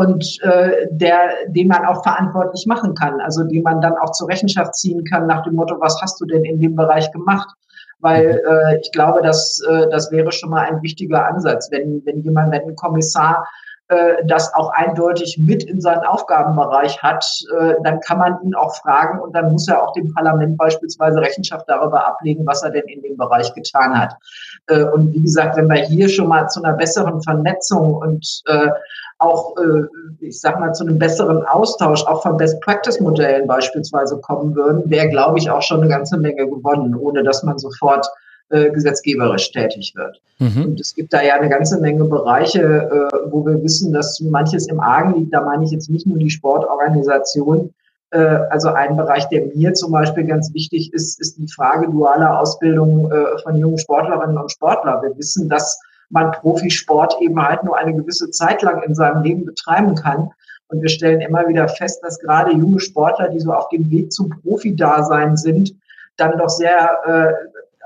und 0.00 0.24
äh, 0.42 0.86
der, 0.92 1.28
den 1.48 1.68
man 1.68 1.84
auch 1.84 2.02
verantwortlich 2.02 2.64
machen 2.66 2.94
kann, 2.94 3.20
also 3.20 3.44
den 3.44 3.62
man 3.62 3.82
dann 3.82 3.98
auch 3.98 4.12
zur 4.12 4.30
Rechenschaft 4.30 4.74
ziehen 4.74 5.04
kann 5.04 5.26
nach 5.26 5.42
dem 5.42 5.56
Motto, 5.56 5.76
was 5.78 6.00
hast 6.00 6.18
du 6.22 6.24
denn 6.24 6.42
in 6.42 6.58
dem 6.58 6.74
Bereich 6.74 7.12
gemacht? 7.12 7.50
Weil 7.98 8.40
äh, 8.48 8.78
ich 8.80 8.90
glaube, 8.92 9.20
dass 9.20 9.60
äh, 9.68 9.90
das 9.90 10.10
wäre 10.10 10.32
schon 10.32 10.48
mal 10.48 10.66
ein 10.66 10.80
wichtiger 10.80 11.26
Ansatz, 11.26 11.70
wenn, 11.70 12.00
wenn 12.06 12.22
jemand, 12.22 12.50
wenn 12.50 12.62
ein 12.62 12.76
Kommissar 12.76 13.46
äh, 13.88 14.24
das 14.24 14.54
auch 14.54 14.70
eindeutig 14.70 15.36
mit 15.36 15.64
in 15.64 15.82
seinen 15.82 16.04
Aufgabenbereich 16.04 17.02
hat, 17.02 17.26
äh, 17.58 17.74
dann 17.84 18.00
kann 18.00 18.18
man 18.18 18.38
ihn 18.42 18.54
auch 18.54 18.76
fragen 18.76 19.20
und 19.20 19.34
dann 19.34 19.52
muss 19.52 19.68
er 19.68 19.82
auch 19.82 19.92
dem 19.92 20.14
Parlament 20.14 20.56
beispielsweise 20.56 21.20
Rechenschaft 21.20 21.68
darüber 21.68 22.06
ablegen, 22.06 22.46
was 22.46 22.62
er 22.62 22.70
denn 22.70 22.84
in 22.84 23.02
dem 23.02 23.18
Bereich 23.18 23.52
getan 23.52 24.00
hat. 24.00 24.14
Äh, 24.68 24.84
und 24.84 25.12
wie 25.12 25.20
gesagt, 25.20 25.56
wenn 25.56 25.68
wir 25.68 25.82
hier 25.82 26.08
schon 26.08 26.28
mal 26.28 26.48
zu 26.48 26.62
einer 26.62 26.74
besseren 26.74 27.20
Vernetzung 27.20 27.94
und 27.94 28.42
äh, 28.46 28.68
auch, 29.20 29.54
äh, 29.58 29.84
ich 30.20 30.40
sag 30.40 30.58
mal, 30.58 30.72
zu 30.72 30.84
einem 30.84 30.98
besseren 30.98 31.44
Austausch 31.46 32.04
auch 32.06 32.22
von 32.22 32.36
Best-Practice-Modellen 32.36 33.46
beispielsweise 33.46 34.18
kommen 34.18 34.54
würden, 34.54 34.88
wäre, 34.90 35.08
glaube 35.08 35.38
ich, 35.38 35.50
auch 35.50 35.62
schon 35.62 35.80
eine 35.80 35.88
ganze 35.88 36.16
Menge 36.16 36.48
gewonnen, 36.48 36.94
ohne 36.94 37.22
dass 37.22 37.42
man 37.42 37.58
sofort 37.58 38.06
äh, 38.48 38.70
gesetzgeberisch 38.70 39.52
tätig 39.52 39.94
wird. 39.94 40.20
Mhm. 40.38 40.64
Und 40.64 40.80
es 40.80 40.94
gibt 40.94 41.12
da 41.12 41.22
ja 41.22 41.34
eine 41.34 41.50
ganze 41.50 41.78
Menge 41.80 42.04
Bereiche, 42.04 42.62
äh, 42.62 43.30
wo 43.30 43.44
wir 43.46 43.62
wissen, 43.62 43.92
dass 43.92 44.20
manches 44.20 44.66
im 44.68 44.80
Argen 44.80 45.20
liegt. 45.20 45.34
Da 45.34 45.42
meine 45.42 45.64
ich 45.64 45.70
jetzt 45.70 45.90
nicht 45.90 46.06
nur 46.06 46.18
die 46.18 46.30
Sportorganisation. 46.30 47.72
Äh, 48.10 48.18
also 48.18 48.70
ein 48.70 48.96
Bereich, 48.96 49.28
der 49.28 49.46
mir 49.54 49.74
zum 49.74 49.92
Beispiel 49.92 50.24
ganz 50.24 50.52
wichtig 50.54 50.92
ist, 50.94 51.20
ist 51.20 51.36
die 51.36 51.46
Frage 51.46 51.88
dualer 51.90 52.40
Ausbildung 52.40 53.12
äh, 53.12 53.38
von 53.42 53.56
jungen 53.56 53.78
Sportlerinnen 53.78 54.38
und 54.38 54.50
Sportlern. 54.50 55.02
Wir 55.02 55.16
wissen, 55.16 55.48
dass 55.48 55.78
man 56.10 56.32
Profisport 56.32 57.16
eben 57.20 57.40
halt 57.40 57.64
nur 57.64 57.76
eine 57.76 57.94
gewisse 57.94 58.30
Zeit 58.30 58.62
lang 58.62 58.82
in 58.82 58.94
seinem 58.94 59.22
Leben 59.22 59.44
betreiben 59.44 59.94
kann. 59.94 60.30
Und 60.68 60.82
wir 60.82 60.88
stellen 60.88 61.20
immer 61.20 61.48
wieder 61.48 61.66
fest, 61.68 62.02
dass 62.02 62.20
gerade 62.20 62.52
junge 62.52 62.80
Sportler, 62.80 63.28
die 63.28 63.40
so 63.40 63.52
auf 63.52 63.68
dem 63.70 63.90
Weg 63.90 64.12
zum 64.12 64.30
Profi-Dasein 64.30 65.36
sind, 65.36 65.74
dann 66.16 66.38
doch 66.38 66.48
sehr 66.48 66.98
äh, 67.06 67.32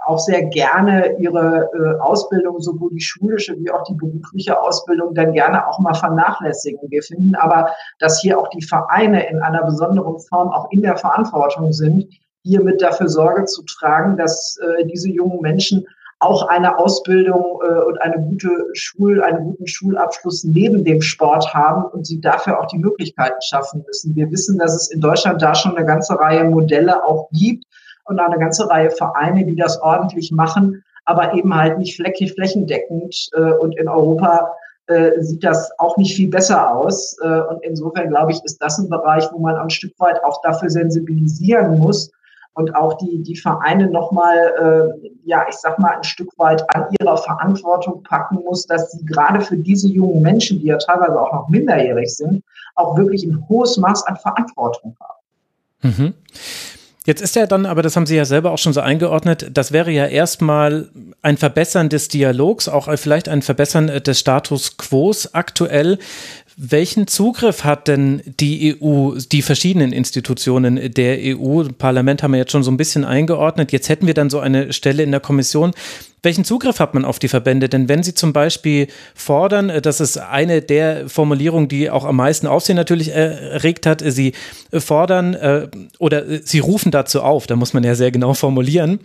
auch 0.06 0.18
sehr 0.18 0.44
gerne 0.44 1.16
ihre 1.18 1.70
äh, 1.72 2.00
Ausbildung, 2.00 2.60
sowohl 2.60 2.90
die 2.90 3.00
schulische 3.00 3.58
wie 3.58 3.70
auch 3.70 3.84
die 3.84 3.94
berufliche 3.94 4.60
Ausbildung, 4.60 5.14
dann 5.14 5.32
gerne 5.32 5.66
auch 5.66 5.78
mal 5.78 5.94
vernachlässigen. 5.94 6.90
Wir 6.90 7.02
finden 7.02 7.34
aber, 7.34 7.70
dass 7.98 8.20
hier 8.20 8.38
auch 8.38 8.48
die 8.48 8.62
Vereine 8.62 9.28
in 9.28 9.40
einer 9.40 9.64
besonderen 9.64 10.18
Form 10.20 10.48
auch 10.48 10.70
in 10.70 10.82
der 10.82 10.96
Verantwortung 10.96 11.72
sind, 11.72 12.06
hier 12.42 12.62
mit 12.62 12.82
dafür 12.82 13.08
Sorge 13.08 13.44
zu 13.46 13.62
tragen, 13.62 14.16
dass 14.16 14.58
äh, 14.58 14.84
diese 14.86 15.08
jungen 15.08 15.40
Menschen 15.40 15.86
auch 16.24 16.48
eine 16.48 16.78
Ausbildung 16.78 17.60
äh, 17.62 17.84
und 17.84 18.00
eine 18.00 18.20
gute 18.20 18.50
Schul, 18.72 19.22
einen 19.22 19.44
guten 19.44 19.66
Schulabschluss 19.66 20.44
neben 20.44 20.84
dem 20.84 21.02
Sport 21.02 21.52
haben 21.54 21.84
und 21.84 22.06
sie 22.06 22.20
dafür 22.20 22.60
auch 22.60 22.66
die 22.66 22.78
Möglichkeiten 22.78 23.40
schaffen 23.42 23.84
müssen. 23.86 24.16
Wir 24.16 24.30
wissen, 24.30 24.58
dass 24.58 24.74
es 24.74 24.90
in 24.90 25.00
Deutschland 25.00 25.42
da 25.42 25.54
schon 25.54 25.76
eine 25.76 25.86
ganze 25.86 26.18
Reihe 26.18 26.44
Modelle 26.44 27.04
auch 27.04 27.28
gibt, 27.32 27.64
und 28.04 28.20
eine 28.20 28.38
ganze 28.38 28.68
Reihe 28.68 28.90
Vereine, 28.90 29.44
die 29.44 29.56
das 29.56 29.80
ordentlich 29.80 30.30
machen, 30.30 30.82
aber 31.04 31.34
eben 31.34 31.54
halt 31.54 31.78
nicht 31.78 31.96
flächig 31.96 32.32
flächendeckend. 32.34 33.28
Äh, 33.34 33.52
und 33.52 33.76
in 33.78 33.88
Europa 33.88 34.52
äh, 34.86 35.20
sieht 35.20 35.44
das 35.44 35.70
auch 35.78 35.96
nicht 35.96 36.14
viel 36.14 36.28
besser 36.28 36.74
aus. 36.74 37.16
Äh, 37.22 37.40
und 37.40 37.62
insofern 37.62 38.08
glaube 38.08 38.32
ich, 38.32 38.42
ist 38.44 38.58
das 38.58 38.78
ein 38.78 38.88
Bereich, 38.88 39.28
wo 39.32 39.38
man 39.38 39.56
ein 39.56 39.70
Stück 39.70 39.92
weit 39.98 40.22
auch 40.24 40.40
dafür 40.42 40.70
sensibilisieren 40.70 41.78
muss 41.78 42.10
und 42.54 42.74
auch 42.74 42.94
die, 42.98 43.22
die 43.22 43.36
Vereine 43.36 43.88
nochmal, 43.90 44.94
äh, 45.02 45.10
ja, 45.24 45.44
ich 45.48 45.56
sag 45.56 45.78
mal, 45.78 45.96
ein 45.96 46.04
Stück 46.04 46.30
weit 46.38 46.64
an 46.74 46.86
ihrer 47.00 47.16
Verantwortung 47.16 48.02
packen 48.02 48.36
muss, 48.44 48.66
dass 48.66 48.92
sie 48.92 49.04
gerade 49.04 49.40
für 49.40 49.56
diese 49.56 49.88
jungen 49.88 50.22
Menschen, 50.22 50.60
die 50.60 50.66
ja 50.66 50.78
teilweise 50.78 51.20
auch 51.20 51.32
noch 51.32 51.48
minderjährig 51.48 52.14
sind, 52.14 52.42
auch 52.76 52.96
wirklich 52.96 53.24
ein 53.24 53.44
hohes 53.48 53.76
Maß 53.76 54.06
an 54.06 54.16
Verantwortung 54.16 54.96
haben. 55.00 55.14
Mhm. 55.82 56.14
Jetzt 57.06 57.20
ist 57.20 57.36
ja 57.36 57.46
dann, 57.46 57.66
aber 57.66 57.82
das 57.82 57.96
haben 57.96 58.06
Sie 58.06 58.16
ja 58.16 58.24
selber 58.24 58.50
auch 58.50 58.58
schon 58.58 58.72
so 58.72 58.80
eingeordnet, 58.80 59.50
das 59.52 59.72
wäre 59.72 59.90
ja 59.90 60.06
erstmal 60.06 60.88
ein 61.20 61.36
Verbessern 61.36 61.90
des 61.90 62.08
Dialogs, 62.08 62.66
auch 62.66 62.88
vielleicht 62.96 63.28
ein 63.28 63.42
Verbessern 63.42 63.88
des 63.88 64.20
Status 64.20 64.78
quo 64.78 65.12
aktuell. 65.32 65.98
Welchen 66.56 67.08
Zugriff 67.08 67.64
hat 67.64 67.88
denn 67.88 68.22
die 68.38 68.76
EU, 68.80 69.18
die 69.32 69.42
verschiedenen 69.42 69.92
Institutionen 69.92 70.92
der 70.94 71.36
EU? 71.36 71.64
Parlament 71.76 72.22
haben 72.22 72.30
wir 72.30 72.38
jetzt 72.38 72.52
schon 72.52 72.62
so 72.62 72.70
ein 72.70 72.76
bisschen 72.76 73.04
eingeordnet. 73.04 73.72
Jetzt 73.72 73.88
hätten 73.88 74.06
wir 74.06 74.14
dann 74.14 74.30
so 74.30 74.38
eine 74.38 74.72
Stelle 74.72 75.02
in 75.02 75.10
der 75.10 75.18
Kommission. 75.18 75.72
Welchen 76.22 76.44
Zugriff 76.44 76.78
hat 76.78 76.94
man 76.94 77.04
auf 77.04 77.18
die 77.18 77.26
Verbände? 77.26 77.68
Denn 77.68 77.88
wenn 77.88 78.04
sie 78.04 78.14
zum 78.14 78.32
Beispiel 78.32 78.86
fordern, 79.16 79.68
äh, 79.68 79.82
das 79.82 80.00
ist 80.00 80.16
eine 80.16 80.62
der 80.62 81.08
Formulierungen, 81.08 81.68
die 81.68 81.90
auch 81.90 82.04
am 82.04 82.16
meisten 82.16 82.46
Aufsehen 82.46 82.76
natürlich 82.76 83.08
erregt 83.08 83.84
hat, 83.84 84.02
sie 84.06 84.32
fordern 84.72 85.34
äh, 85.34 85.68
oder 85.98 86.24
sie 86.44 86.60
rufen 86.60 86.92
dazu 86.92 87.22
auf, 87.22 87.48
da 87.48 87.56
muss 87.56 87.74
man 87.74 87.82
ja 87.82 87.96
sehr 87.96 88.12
genau 88.12 88.32
formulieren, 88.32 89.00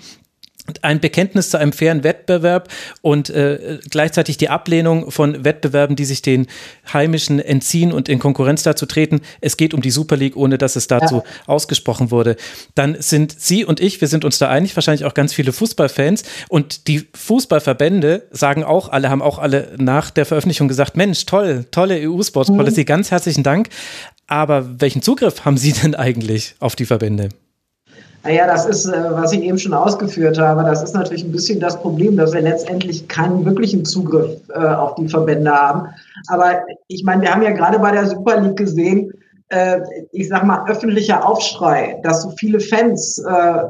ein 0.84 1.00
Bekenntnis 1.00 1.50
zu 1.50 1.58
einem 1.58 1.74
fairen 1.74 2.04
Wettbewerb 2.04 2.70
und 3.02 3.30
äh, 3.30 3.80
gleichzeitig 3.90 4.38
die 4.38 4.50
Ablehnung 4.50 5.12
von 5.12 5.44
Wettbewerben, 5.44 5.96
die 5.96 6.06
sich 6.06 6.22
den 6.22 6.48
Heimischen 6.92 7.40
entziehen 7.40 7.92
und 7.92 8.10
in 8.10 8.20
Konkurrenz 8.20 8.64
dazu 8.64 8.86
treten. 8.86 9.22
Es 9.42 9.58
geht 9.58 9.74
um 9.74 9.82
die 9.82 9.92
Super 9.92 10.18
League, 10.18 10.36
ohne 10.36 10.58
dass 10.58 10.76
es 10.76 10.88
dazu 10.88 11.18
ja. 11.18 11.24
ausgesprochen 11.48 12.12
wurde. 12.12 12.36
Dann 12.76 12.96
sind 13.00 13.40
Sie 13.40 13.66
und 13.66 13.80
ich, 13.80 14.02
wir 14.02 14.08
sind 14.08 14.26
uns 14.26 14.38
da 14.38 14.50
einig, 14.50 14.76
wahrscheinlich 14.76 15.06
auch 15.06 15.14
ganz 15.14 15.34
viele 15.34 15.52
Fußballfans 15.52 16.24
und 16.48 16.88
die 16.88 17.08
Fußballverbände 17.14 18.28
sagen 18.32 18.64
auch 18.64 18.90
alle, 18.90 19.10
haben 19.10 19.22
auch 19.22 19.40
alle 19.40 19.74
nach 19.78 20.12
der 20.12 20.26
Veröffentlichung 20.26 20.68
gesagt, 20.68 20.98
Mensch, 20.98 21.26
toll, 21.26 21.66
tolle 21.72 22.00
EU-Sports 22.08 22.50
Policy, 22.50 22.82
mhm. 22.82 22.86
ganz 22.86 23.12
herzlichen 23.12 23.44
Dank. 23.44 23.70
Aber 24.28 24.80
welchen 24.80 25.02
Zugriff 25.02 25.46
haben 25.46 25.58
Sie 25.58 25.74
denn 25.74 25.96
eigentlich 25.96 26.56
auf 26.60 26.76
die 26.76 26.86
Verbände? 26.86 27.30
Naja, 28.24 28.48
das 28.48 28.66
ist, 28.66 28.86
äh, 28.86 29.12
was 29.12 29.32
ich 29.32 29.42
eben 29.42 29.58
schon 29.58 29.74
ausgeführt 29.74 30.38
habe, 30.38 30.64
das 30.64 30.84
ist 30.84 30.94
natürlich 30.94 31.24
ein 31.24 31.32
bisschen 31.32 31.60
das 31.60 31.80
Problem, 31.80 32.18
dass 32.18 32.34
wir 32.34 32.42
letztendlich 32.42 33.08
keinen 33.08 33.46
wirklichen 33.46 33.86
Zugriff 33.86 34.42
äh, 34.50 34.60
auf 34.60 34.96
die 34.96 35.08
Verbände 35.08 35.52
haben. 35.52 35.88
Aber 36.28 36.64
ich 36.88 37.04
meine, 37.04 37.22
wir 37.22 37.34
haben 37.34 37.44
ja 37.44 37.52
gerade 37.52 37.80
bei 37.80 37.92
der 37.92 38.08
Super 38.08 38.42
League 38.42 38.58
gesehen, 38.58 39.14
äh, 39.48 39.80
ich 40.12 40.28
sag 40.28 40.44
mal, 40.44 40.70
öffentlicher 40.70 41.26
Aufschrei, 41.28 42.00
dass 42.04 42.24
so 42.24 42.32
viele 42.32 42.60
Fans 42.60 43.20
äh, 43.20 43.64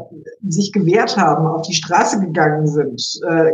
sich 0.47 0.73
gewehrt 0.73 1.15
haben, 1.15 1.45
auf 1.45 1.61
die 1.61 1.75
Straße 1.75 2.19
gegangen 2.19 2.67
sind, 2.67 3.01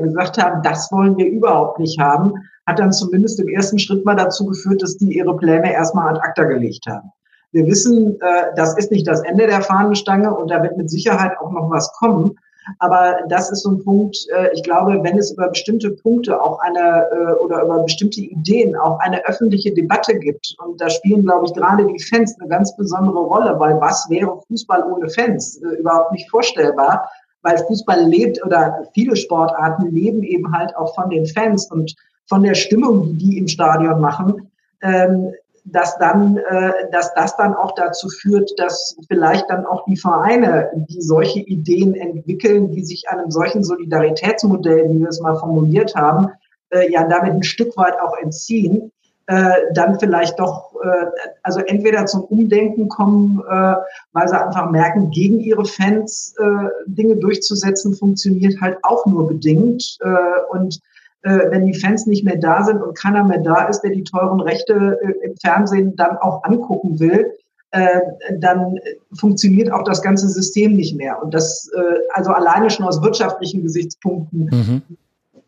gesagt 0.01 0.41
haben, 0.41 0.63
das 0.63 0.91
wollen 0.91 1.17
wir 1.17 1.27
überhaupt 1.27 1.77
nicht 1.79 1.99
haben, 1.99 2.33
hat 2.65 2.79
dann 2.79 2.93
zumindest 2.93 3.39
im 3.39 3.49
ersten 3.49 3.77
Schritt 3.77 4.05
mal 4.05 4.15
dazu 4.15 4.45
geführt, 4.45 4.81
dass 4.81 4.97
die 4.97 5.17
ihre 5.17 5.35
Pläne 5.37 5.71
erstmal 5.73 6.15
ad 6.15 6.21
acta 6.21 6.45
gelegt 6.45 6.85
haben. 6.87 7.11
Wir 7.55 7.65
wissen, 7.67 8.19
äh, 8.19 8.53
das 8.57 8.77
ist 8.77 8.91
nicht 8.91 9.07
das 9.07 9.21
Ende 9.21 9.47
der 9.47 9.61
Fahnenstange 9.61 10.35
und 10.35 10.51
da 10.51 10.61
wird 10.61 10.75
mit 10.75 10.89
Sicherheit 10.89 11.31
auch 11.39 11.51
noch 11.51 11.69
was 11.69 11.89
kommen. 11.93 12.37
Aber 12.79 13.19
das 13.29 13.49
ist 13.49 13.63
so 13.63 13.69
ein 13.71 13.81
Punkt, 13.81 14.17
äh, 14.35 14.49
ich 14.53 14.61
glaube, 14.63 15.01
wenn 15.01 15.17
es 15.17 15.31
über 15.31 15.47
bestimmte 15.47 15.91
Punkte 15.91 16.41
auch 16.41 16.59
eine 16.59 17.05
äh, 17.11 17.33
oder 17.41 17.63
über 17.63 17.79
bestimmte 17.83 18.19
Ideen 18.19 18.75
auch 18.75 18.99
eine 18.99 19.25
öffentliche 19.25 19.73
Debatte 19.73 20.19
gibt, 20.19 20.53
und 20.65 20.81
da 20.81 20.89
spielen, 20.89 21.23
glaube 21.23 21.45
ich, 21.45 21.53
gerade 21.53 21.85
die 21.85 22.03
Fans 22.03 22.35
eine 22.41 22.49
ganz 22.49 22.75
besondere 22.75 23.19
Rolle, 23.19 23.57
weil 23.57 23.79
was 23.79 24.05
wäre 24.09 24.41
Fußball 24.49 24.83
ohne 24.91 25.09
Fans? 25.09 25.55
Äh, 25.63 25.79
überhaupt 25.79 26.11
nicht 26.11 26.29
vorstellbar, 26.29 27.09
weil 27.41 27.57
Fußball 27.57 28.03
lebt 28.03 28.43
oder 28.45 28.83
viele 28.93 29.15
Sportarten 29.15 29.95
leben 29.95 30.23
eben 30.23 30.51
halt 30.51 30.75
auch 30.75 30.93
von 30.93 31.09
den 31.09 31.25
Fans 31.25 31.71
und 31.71 31.95
von 32.27 32.43
der 32.43 32.55
Stimmung, 32.55 33.17
die 33.17 33.29
die 33.29 33.37
im 33.37 33.47
Stadion 33.47 34.01
machen. 34.01 34.51
Ähm, 34.81 35.31
dass 35.65 35.97
dann, 35.97 36.37
äh, 36.37 36.89
dass 36.91 37.13
das 37.15 37.35
dann 37.37 37.55
auch 37.55 37.73
dazu 37.75 38.07
führt, 38.09 38.51
dass 38.57 38.95
vielleicht 39.07 39.49
dann 39.49 39.65
auch 39.65 39.83
die 39.85 39.97
Vereine, 39.97 40.69
die 40.75 41.01
solche 41.01 41.39
Ideen 41.39 41.95
entwickeln, 41.95 42.71
die 42.71 42.85
sich 42.85 43.09
einem 43.09 43.31
solchen 43.31 43.63
Solidaritätsmodell, 43.63 44.89
wie 44.89 44.99
wir 44.99 45.09
es 45.09 45.19
mal 45.19 45.35
formuliert 45.37 45.95
haben, 45.95 46.29
äh, 46.69 46.91
ja 46.91 47.07
damit 47.07 47.33
ein 47.33 47.43
Stück 47.43 47.75
weit 47.77 47.99
auch 47.99 48.15
entziehen, 48.17 48.91
äh, 49.27 49.73
dann 49.73 49.99
vielleicht 49.99 50.39
doch, 50.39 50.75
äh, 50.83 51.05
also 51.41 51.59
entweder 51.61 52.05
zum 52.05 52.25
Umdenken 52.25 52.87
kommen, 52.87 53.41
äh, 53.49 53.75
weil 54.13 54.27
sie 54.27 54.39
einfach 54.39 54.69
merken, 54.69 55.09
gegen 55.09 55.39
ihre 55.39 55.65
Fans 55.65 56.35
äh, 56.37 56.69
Dinge 56.85 57.15
durchzusetzen, 57.15 57.95
funktioniert 57.95 58.61
halt 58.61 58.77
auch 58.83 59.05
nur 59.07 59.27
bedingt 59.27 59.97
äh, 60.01 60.41
und 60.51 60.79
äh, 61.25 61.49
wenn 61.49 61.65
die 61.65 61.73
Fans 61.73 62.05
nicht 62.05 62.23
mehr 62.23 62.37
da 62.37 62.63
sind 62.63 62.83
und 62.83 62.95
keiner 62.95 63.23
mehr 63.23 63.39
da 63.39 63.65
ist, 63.65 63.81
der 63.81 63.89
die 63.89 64.03
teuren 64.03 64.39
Rechte 64.39 64.99
äh, 65.01 65.25
im 65.25 65.35
Fernsehen 65.37 65.95
dann 65.95 66.17
auch 66.17 66.43
angucken 66.43 66.99
will, 66.99 67.33
äh, 67.71 67.99
dann 68.39 68.79
funktioniert 69.19 69.71
auch 69.71 69.83
das 69.83 70.03
ganze 70.03 70.29
System 70.29 70.73
nicht 70.73 70.95
mehr. 70.95 71.21
Und 71.21 71.33
das, 71.33 71.67
äh, 71.75 71.81
also 72.13 72.29
alleine 72.29 72.69
schon 72.69 72.85
aus 72.85 73.01
wirtschaftlichen 73.01 73.63
Gesichtspunkten, 73.63 74.49
mhm. 74.51 74.81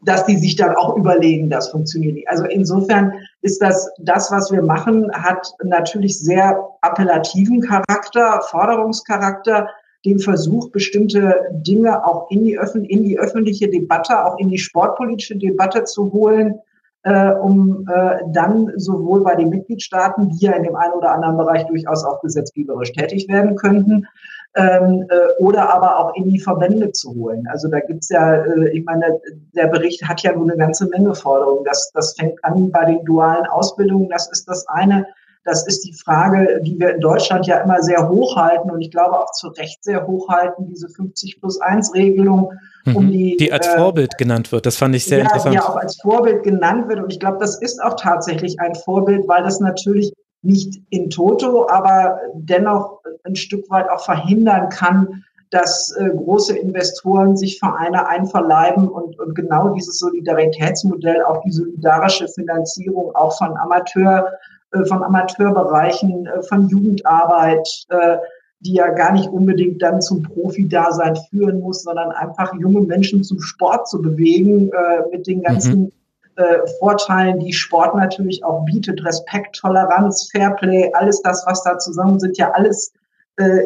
dass 0.01 0.25
die 0.25 0.37
sich 0.37 0.55
dann 0.55 0.75
auch 0.75 0.97
überlegen, 0.97 1.51
das 1.51 1.69
funktioniert 1.69 2.15
nicht. 2.15 2.29
Also 2.29 2.45
insofern 2.45 3.13
ist 3.43 3.61
das, 3.61 3.87
das, 3.99 4.31
was 4.31 4.51
wir 4.51 4.63
machen, 4.63 5.11
hat 5.13 5.53
natürlich 5.63 6.19
sehr 6.19 6.59
appellativen 6.81 7.61
Charakter, 7.61 8.41
Forderungscharakter, 8.49 9.69
den 10.07 10.19
Versuch, 10.19 10.71
bestimmte 10.71 11.35
Dinge 11.51 12.05
auch 12.05 12.31
in 12.31 12.43
die, 12.43 12.57
Öffn 12.57 12.85
in 12.85 13.03
die 13.03 13.19
öffentliche 13.19 13.69
Debatte, 13.69 14.25
auch 14.25 14.39
in 14.39 14.49
die 14.49 14.57
sportpolitische 14.57 15.35
Debatte 15.35 15.83
zu 15.83 16.11
holen, 16.11 16.55
äh, 17.03 17.31
um 17.31 17.87
äh, 17.87 18.19
dann 18.33 18.71
sowohl 18.77 19.23
bei 19.23 19.35
den 19.35 19.49
Mitgliedstaaten, 19.49 20.29
die 20.29 20.45
ja 20.45 20.53
in 20.53 20.63
dem 20.63 20.75
einen 20.75 20.93
oder 20.93 21.11
anderen 21.11 21.37
Bereich 21.37 21.65
durchaus 21.67 22.03
auch 22.03 22.21
gesetzgeberisch 22.21 22.93
tätig 22.93 23.27
werden 23.27 23.55
könnten, 23.55 24.07
ähm, 24.55 25.05
äh, 25.09 25.43
oder 25.43 25.73
aber 25.73 25.99
auch 25.99 26.15
in 26.15 26.29
die 26.29 26.39
Verbände 26.39 26.91
zu 26.91 27.13
holen. 27.13 27.45
Also 27.51 27.67
da 27.67 27.79
gibt's 27.79 28.09
ja, 28.09 28.37
äh, 28.37 28.69
ich 28.69 28.83
meine, 28.85 29.19
der 29.55 29.67
Bericht 29.67 30.03
hat 30.07 30.21
ja 30.23 30.33
nur 30.33 30.43
eine 30.43 30.57
ganze 30.57 30.87
Menge 30.87 31.13
Forderungen. 31.13 31.63
Das, 31.65 31.91
das 31.93 32.15
fängt 32.17 32.43
an 32.43 32.71
bei 32.71 32.85
den 32.85 33.05
dualen 33.05 33.45
Ausbildungen, 33.45 34.09
das 34.09 34.31
ist 34.31 34.47
das 34.47 34.67
eine. 34.67 35.05
Das 35.47 35.65
ist 35.65 35.85
die 35.85 35.93
Frage, 35.93 36.59
die 36.61 36.77
wir 36.77 36.95
in 36.95 36.99
Deutschland 36.99 37.47
ja 37.47 37.59
immer 37.61 37.81
sehr 37.81 38.09
hochhalten 38.09 38.69
und 38.69 38.81
ich 38.81 38.91
glaube 38.91 39.17
auch 39.17 39.31
zu 39.31 39.47
Recht 39.47 39.81
sehr 39.81 40.05
hochhalten, 40.05 40.67
diese 40.67 40.89
50 40.89 41.39
plus 41.39 41.61
1 41.61 41.93
Regelung. 41.93 42.51
Um 42.93 43.05
mhm. 43.05 43.11
die, 43.11 43.37
die 43.37 43.53
als 43.53 43.65
äh, 43.65 43.77
Vorbild 43.77 44.17
genannt 44.17 44.51
wird. 44.51 44.65
Das 44.65 44.75
fand 44.75 44.93
ich 44.93 45.05
sehr 45.05 45.19
ja, 45.19 45.23
interessant. 45.23 45.55
Ja, 45.55 45.69
auch 45.69 45.77
als 45.77 46.01
Vorbild 46.01 46.43
genannt 46.43 46.89
wird. 46.89 46.99
Und 46.99 47.13
ich 47.13 47.19
glaube, 47.21 47.37
das 47.39 47.61
ist 47.61 47.81
auch 47.81 47.95
tatsächlich 47.95 48.59
ein 48.59 48.75
Vorbild, 48.75 49.25
weil 49.29 49.41
das 49.41 49.61
natürlich 49.61 50.11
nicht 50.41 50.81
in 50.89 51.09
toto, 51.09 51.69
aber 51.69 52.19
dennoch 52.33 52.99
ein 53.23 53.37
Stück 53.37 53.69
weit 53.69 53.89
auch 53.89 54.03
verhindern 54.03 54.67
kann, 54.67 55.23
dass 55.49 55.95
äh, 55.97 56.09
große 56.09 56.57
Investoren 56.57 57.37
sich 57.37 57.57
Vereine 57.59 58.07
einverleiben 58.07 58.89
und, 58.89 59.17
und 59.17 59.33
genau 59.33 59.69
dieses 59.69 59.99
Solidaritätsmodell, 59.99 61.23
auch 61.23 61.41
die 61.43 61.51
solidarische 61.51 62.27
Finanzierung 62.27 63.15
auch 63.15 63.37
von 63.37 63.55
Amateur, 63.57 64.27
von 64.85 65.03
Amateurbereichen, 65.03 66.27
äh, 66.27 66.43
von 66.43 66.67
Jugendarbeit, 66.67 67.67
äh, 67.89 68.17
die 68.59 68.73
ja 68.73 68.89
gar 68.89 69.13
nicht 69.13 69.29
unbedingt 69.29 69.81
dann 69.81 70.01
zum 70.01 70.23
Profi-Dasein 70.23 71.15
führen 71.29 71.59
muss, 71.59 71.83
sondern 71.83 72.11
einfach 72.11 72.53
junge 72.55 72.81
Menschen 72.81 73.23
zum 73.23 73.39
Sport 73.39 73.87
zu 73.87 74.01
bewegen, 74.01 74.69
äh, 74.69 75.15
mit 75.15 75.27
den 75.27 75.43
ganzen 75.43 75.79
mhm. 75.81 75.91
äh, 76.37 76.67
Vorteilen, 76.79 77.39
die 77.39 77.53
Sport 77.53 77.95
natürlich 77.95 78.43
auch 78.43 78.65
bietet, 78.65 79.03
Respekt, 79.05 79.57
Toleranz, 79.57 80.29
Fairplay, 80.31 80.91
alles 80.93 81.21
das, 81.21 81.43
was 81.45 81.63
da 81.63 81.77
zusammen 81.77 82.19
sind, 82.19 82.37
ja 82.37 82.51
alles, 82.51 82.91
äh, 83.37 83.59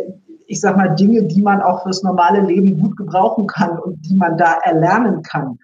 ich 0.48 0.60
sag 0.60 0.76
mal, 0.76 0.94
Dinge, 0.96 1.24
die 1.24 1.42
man 1.42 1.62
auch 1.62 1.84
fürs 1.84 2.04
normale 2.04 2.42
Leben 2.42 2.78
gut 2.78 2.98
gebrauchen 2.98 3.48
kann 3.48 3.80
und 3.80 4.02
die 4.02 4.16
man 4.16 4.38
da 4.38 4.60
erlernen 4.64 5.24
kann. 5.24 5.58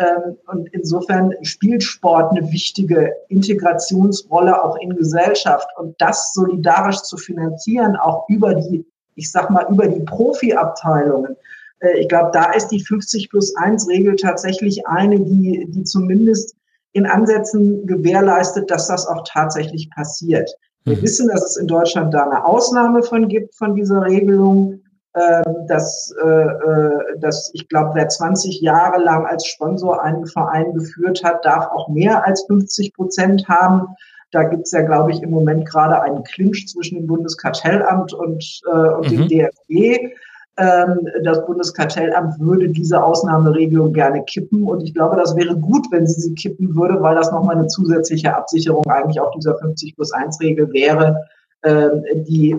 Ähm, 0.00 0.38
und 0.46 0.68
insofern 0.72 1.34
spielt 1.42 1.82
Sport 1.82 2.32
eine 2.32 2.50
wichtige 2.50 3.12
Integrationsrolle 3.28 4.62
auch 4.62 4.76
in 4.76 4.96
Gesellschaft. 4.96 5.68
Und 5.76 5.94
das 6.00 6.32
solidarisch 6.32 7.02
zu 7.02 7.18
finanzieren, 7.18 7.96
auch 7.96 8.26
über 8.28 8.54
die, 8.54 8.86
ich 9.14 9.30
sag 9.30 9.50
mal, 9.50 9.66
über 9.68 9.86
die 9.86 10.00
Profiabteilungen. 10.00 11.36
Äh, 11.80 11.98
ich 11.98 12.08
glaube, 12.08 12.30
da 12.32 12.52
ist 12.52 12.68
die 12.68 12.82
50 12.82 13.28
plus 13.28 13.54
1 13.56 13.88
Regel 13.88 14.16
tatsächlich 14.16 14.86
eine, 14.86 15.20
die, 15.20 15.66
die 15.68 15.84
zumindest 15.84 16.56
in 16.92 17.04
Ansätzen 17.04 17.86
gewährleistet, 17.86 18.70
dass 18.70 18.88
das 18.88 19.06
auch 19.06 19.22
tatsächlich 19.28 19.90
passiert. 19.90 20.50
Wir 20.84 20.96
mhm. 20.96 21.02
wissen, 21.02 21.28
dass 21.28 21.44
es 21.44 21.56
in 21.58 21.66
Deutschland 21.66 22.14
da 22.14 22.24
eine 22.24 22.44
Ausnahme 22.44 23.02
von 23.02 23.28
gibt, 23.28 23.54
von 23.54 23.74
dieser 23.74 24.02
Regelung. 24.02 24.80
Ähm, 25.12 25.66
dass, 25.66 26.14
äh, 26.22 26.28
äh, 26.28 27.18
dass 27.18 27.50
ich 27.52 27.68
glaube, 27.68 27.90
wer 27.94 28.08
20 28.08 28.60
Jahre 28.60 29.02
lang 29.02 29.26
als 29.26 29.44
Sponsor 29.44 30.00
einen 30.00 30.24
Verein 30.26 30.72
geführt 30.72 31.24
hat, 31.24 31.44
darf 31.44 31.66
auch 31.66 31.88
mehr 31.88 32.24
als 32.24 32.44
50 32.46 32.94
Prozent 32.94 33.48
haben. 33.48 33.88
Da 34.30 34.44
gibt 34.44 34.66
es 34.66 34.70
ja, 34.70 34.82
glaube 34.82 35.10
ich, 35.10 35.20
im 35.20 35.30
Moment 35.30 35.68
gerade 35.68 36.00
einen 36.00 36.22
Clinch 36.22 36.68
zwischen 36.68 36.98
dem 36.98 37.08
Bundeskartellamt 37.08 38.12
und, 38.12 38.60
äh, 38.66 38.70
und 38.70 39.10
mhm. 39.10 39.26
dem 39.26 39.28
DFG. 39.28 40.12
Ähm, 40.56 41.08
das 41.24 41.44
Bundeskartellamt 41.44 42.38
würde 42.38 42.68
diese 42.68 43.02
Ausnahmeregelung 43.02 43.92
gerne 43.92 44.22
kippen. 44.22 44.62
Und 44.62 44.84
ich 44.84 44.94
glaube, 44.94 45.16
das 45.16 45.34
wäre 45.34 45.56
gut, 45.56 45.86
wenn 45.90 46.06
sie 46.06 46.20
sie 46.20 46.34
kippen 46.34 46.76
würde, 46.76 47.02
weil 47.02 47.16
das 47.16 47.32
nochmal 47.32 47.56
eine 47.56 47.66
zusätzliche 47.66 48.36
Absicherung 48.36 48.86
eigentlich 48.86 49.20
auch 49.20 49.32
dieser 49.32 49.58
50 49.58 49.96
plus 49.96 50.12
1 50.12 50.40
Regel 50.40 50.72
wäre, 50.72 51.26
ähm, 51.64 52.04
die, 52.28 52.56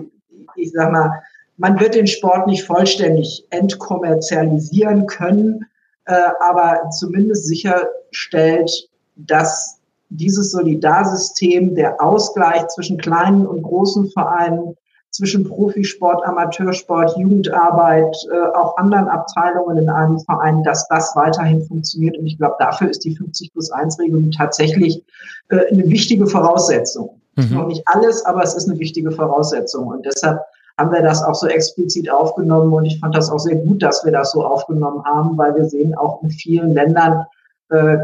ich 0.56 0.72
sag 0.72 0.92
mal, 0.92 1.22
man 1.56 1.78
wird 1.80 1.94
den 1.94 2.06
Sport 2.06 2.46
nicht 2.46 2.64
vollständig 2.64 3.44
entkommerzialisieren 3.50 5.06
können, 5.06 5.66
äh, 6.06 6.14
aber 6.40 6.90
zumindest 6.98 7.46
sicherstellt, 7.46 8.70
dass 9.16 9.78
dieses 10.08 10.50
Solidarsystem, 10.50 11.74
der 11.74 12.02
Ausgleich 12.02 12.66
zwischen 12.68 12.98
kleinen 12.98 13.46
und 13.46 13.62
großen 13.62 14.10
Vereinen, 14.10 14.76
zwischen 15.12 15.46
Profisport, 15.46 16.24
Amateursport, 16.24 17.16
Jugendarbeit, 17.18 18.16
äh, 18.32 18.56
auch 18.56 18.76
anderen 18.78 19.08
Abteilungen 19.08 19.76
in 19.76 19.90
einem 19.90 20.18
Verein, 20.20 20.62
dass 20.64 20.88
das 20.88 21.14
weiterhin 21.14 21.62
funktioniert. 21.66 22.16
Und 22.16 22.26
ich 22.26 22.38
glaube, 22.38 22.56
dafür 22.58 22.88
ist 22.88 23.04
die 23.04 23.14
50 23.14 23.52
plus 23.52 23.70
1 23.70 23.98
Regelung 23.98 24.30
tatsächlich 24.30 25.04
äh, 25.50 25.66
eine 25.70 25.86
wichtige 25.88 26.26
Voraussetzung. 26.26 27.20
Mhm. 27.36 27.54
Noch 27.54 27.66
nicht 27.66 27.82
alles, 27.86 28.24
aber 28.24 28.42
es 28.42 28.54
ist 28.54 28.68
eine 28.68 28.78
wichtige 28.78 29.10
Voraussetzung. 29.10 29.88
Und 29.88 30.06
deshalb 30.06 30.40
haben 30.82 30.92
wir 30.92 31.02
das 31.02 31.22
auch 31.22 31.34
so 31.34 31.46
explizit 31.46 32.10
aufgenommen 32.10 32.72
und 32.72 32.84
ich 32.84 32.98
fand 32.98 33.14
das 33.14 33.30
auch 33.30 33.38
sehr 33.38 33.56
gut, 33.56 33.82
dass 33.82 34.04
wir 34.04 34.10
das 34.10 34.32
so 34.32 34.44
aufgenommen 34.44 35.04
haben, 35.04 35.38
weil 35.38 35.54
wir 35.54 35.64
sehen 35.66 35.94
auch 35.94 36.20
in 36.22 36.30
vielen 36.30 36.74
Ländern, 36.74 37.24
äh, 37.70 37.98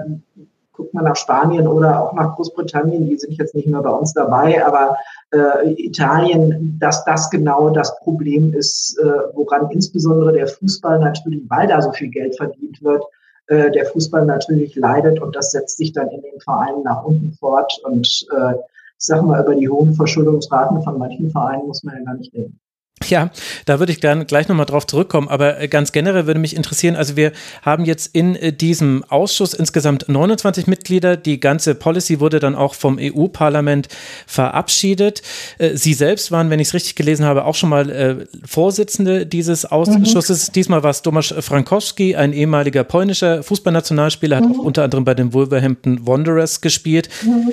guckt 0.72 0.94
man 0.94 1.04
nach 1.04 1.16
Spanien 1.16 1.66
oder 1.66 2.00
auch 2.00 2.12
nach 2.12 2.36
Großbritannien, 2.36 3.08
die 3.08 3.18
sind 3.18 3.32
jetzt 3.32 3.56
nicht 3.56 3.66
mehr 3.66 3.82
bei 3.82 3.90
uns 3.90 4.12
dabei, 4.12 4.64
aber 4.64 4.96
äh, 5.32 5.72
Italien, 5.72 6.78
dass 6.78 7.04
das 7.04 7.28
genau 7.30 7.70
das 7.70 7.98
Problem 7.98 8.54
ist, 8.54 8.96
äh, 9.02 9.34
woran 9.34 9.68
insbesondere 9.72 10.32
der 10.32 10.46
Fußball 10.46 11.00
natürlich, 11.00 11.42
weil 11.48 11.66
da 11.66 11.82
so 11.82 11.90
viel 11.90 12.10
Geld 12.10 12.36
verdient 12.36 12.80
wird, 12.80 13.02
äh, 13.48 13.72
der 13.72 13.86
Fußball 13.86 14.24
natürlich 14.24 14.76
leidet 14.76 15.20
und 15.20 15.34
das 15.34 15.50
setzt 15.50 15.78
sich 15.78 15.92
dann 15.92 16.10
in 16.10 16.22
den 16.22 16.38
Vereinen 16.38 16.84
nach 16.84 17.02
unten 17.02 17.32
fort 17.32 17.76
und 17.84 18.06
äh, 18.36 18.54
ich 19.00 19.06
sage 19.06 19.22
mal, 19.22 19.42
über 19.42 19.54
die 19.54 19.68
hohen 19.68 19.94
Verschuldungsraten 19.94 20.82
von 20.82 20.98
manchen 20.98 21.30
Vereinen 21.30 21.66
muss 21.66 21.84
man 21.84 21.96
ja 21.96 22.04
gar 22.04 22.14
nicht 22.14 22.34
reden. 22.34 22.58
Ja, 23.06 23.30
da 23.64 23.78
würde 23.78 23.92
ich 23.92 24.00
gerne 24.00 24.24
gleich 24.24 24.48
nochmal 24.48 24.66
drauf 24.66 24.86
zurückkommen, 24.86 25.28
aber 25.28 25.60
äh, 25.60 25.68
ganz 25.68 25.92
generell 25.92 26.26
würde 26.26 26.40
mich 26.40 26.56
interessieren, 26.56 26.96
also 26.96 27.16
wir 27.16 27.32
haben 27.62 27.84
jetzt 27.84 28.14
in 28.14 28.36
äh, 28.36 28.52
diesem 28.52 29.04
Ausschuss 29.08 29.54
insgesamt 29.54 30.08
29 30.08 30.66
Mitglieder, 30.66 31.16
die 31.16 31.40
ganze 31.40 31.74
Policy 31.74 32.20
wurde 32.20 32.40
dann 32.40 32.54
auch 32.54 32.74
vom 32.74 32.98
EU-Parlament 33.00 33.88
verabschiedet. 34.26 35.22
Äh, 35.58 35.76
Sie 35.76 35.94
selbst 35.94 36.32
waren, 36.32 36.50
wenn 36.50 36.60
ich 36.60 36.68
es 36.68 36.74
richtig 36.74 36.96
gelesen 36.96 37.24
habe, 37.24 37.44
auch 37.44 37.54
schon 37.54 37.70
mal 37.70 38.26
Vorsitzende 38.44 39.26
dieses 39.26 39.64
Ausschusses. 39.64 40.48
Mhm. 40.48 40.52
Diesmal 40.52 40.82
war 40.82 40.90
es 40.90 41.02
Tomasz 41.02 41.34
Frankowski, 41.40 42.16
ein 42.16 42.32
ehemaliger 42.32 42.84
polnischer 42.84 43.42
Fußballnationalspieler, 43.42 44.36
hat 44.36 44.44
mhm. 44.44 44.60
auch 44.60 44.64
unter 44.64 44.84
anderem 44.84 45.04
bei 45.04 45.14
den 45.14 45.32
Wolverhampton 45.32 46.06
Wanderers 46.06 46.60
gespielt. 46.60 47.08
Mhm. 47.22 47.52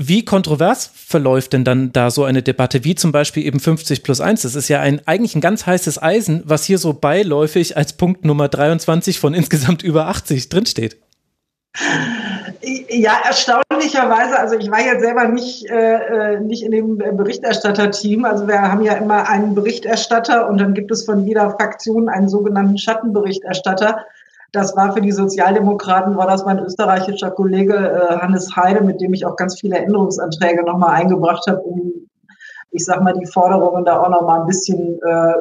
Wie 0.00 0.24
kontrovers 0.24 0.92
verläuft 0.94 1.54
denn 1.54 1.64
dann 1.64 1.92
da 1.92 2.12
so 2.12 2.22
eine 2.22 2.40
Debatte, 2.40 2.84
wie 2.84 2.94
zum 2.94 3.10
Beispiel 3.10 3.44
eben 3.44 3.58
50 3.58 4.04
plus 4.04 4.20
1? 4.20 4.42
Das 4.42 4.54
ist 4.54 4.68
ja 4.68 4.80
ein, 4.80 5.00
eigentlich 5.08 5.34
ein 5.34 5.40
ganz 5.40 5.66
heißes 5.66 6.00
Eisen, 6.00 6.44
was 6.44 6.62
hier 6.62 6.78
so 6.78 6.92
beiläufig 6.92 7.76
als 7.76 7.94
Punkt 7.94 8.24
Nummer 8.24 8.46
23 8.46 9.18
von 9.18 9.34
insgesamt 9.34 9.82
über 9.82 10.06
80 10.06 10.50
drinsteht. 10.50 10.98
Ja, 12.90 13.14
erstaunlicherweise, 13.24 14.38
also 14.38 14.56
ich 14.56 14.70
war 14.70 14.80
jetzt 14.80 15.00
selber 15.00 15.26
nicht, 15.26 15.68
äh, 15.68 16.34
äh 16.36 16.40
nicht 16.40 16.62
in 16.62 16.70
dem 16.70 16.98
Berichterstatterteam. 16.98 18.24
Also 18.24 18.46
wir 18.46 18.62
haben 18.62 18.82
ja 18.82 18.92
immer 18.94 19.28
einen 19.28 19.56
Berichterstatter 19.56 20.48
und 20.48 20.58
dann 20.58 20.74
gibt 20.74 20.92
es 20.92 21.06
von 21.06 21.26
jeder 21.26 21.50
Fraktion 21.50 22.08
einen 22.08 22.28
sogenannten 22.28 22.78
Schattenberichterstatter. 22.78 24.06
Das 24.52 24.74
war 24.76 24.92
für 24.94 25.00
die 25.00 25.12
Sozialdemokraten, 25.12 26.16
war 26.16 26.26
das 26.26 26.44
mein 26.44 26.58
österreichischer 26.58 27.30
Kollege 27.30 27.74
äh, 27.74 28.16
Hannes 28.16 28.56
Heide, 28.56 28.82
mit 28.82 29.00
dem 29.00 29.12
ich 29.12 29.26
auch 29.26 29.36
ganz 29.36 29.60
viele 29.60 29.76
Änderungsanträge 29.76 30.64
nochmal 30.64 30.94
eingebracht 30.94 31.44
habe, 31.46 31.60
um, 31.60 31.92
ich 32.70 32.84
sag 32.84 33.02
mal, 33.02 33.12
die 33.12 33.26
Forderungen 33.26 33.84
da 33.84 34.00
auch 34.00 34.08
nochmal 34.08 34.40
ein 34.40 34.46
bisschen, 34.46 34.98
äh, 35.02 35.32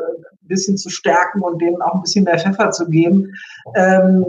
bisschen 0.41 0.77
zu 0.77 0.89
stärken 0.89 1.41
und 1.41 1.61
denen 1.61 1.81
auch 1.81 1.95
ein 1.95 2.01
bisschen 2.01 2.25
mehr 2.25 2.39
Pfeffer 2.39 2.71
zu 2.71 2.87
geben. 2.87 3.33
Ähm, 3.75 4.25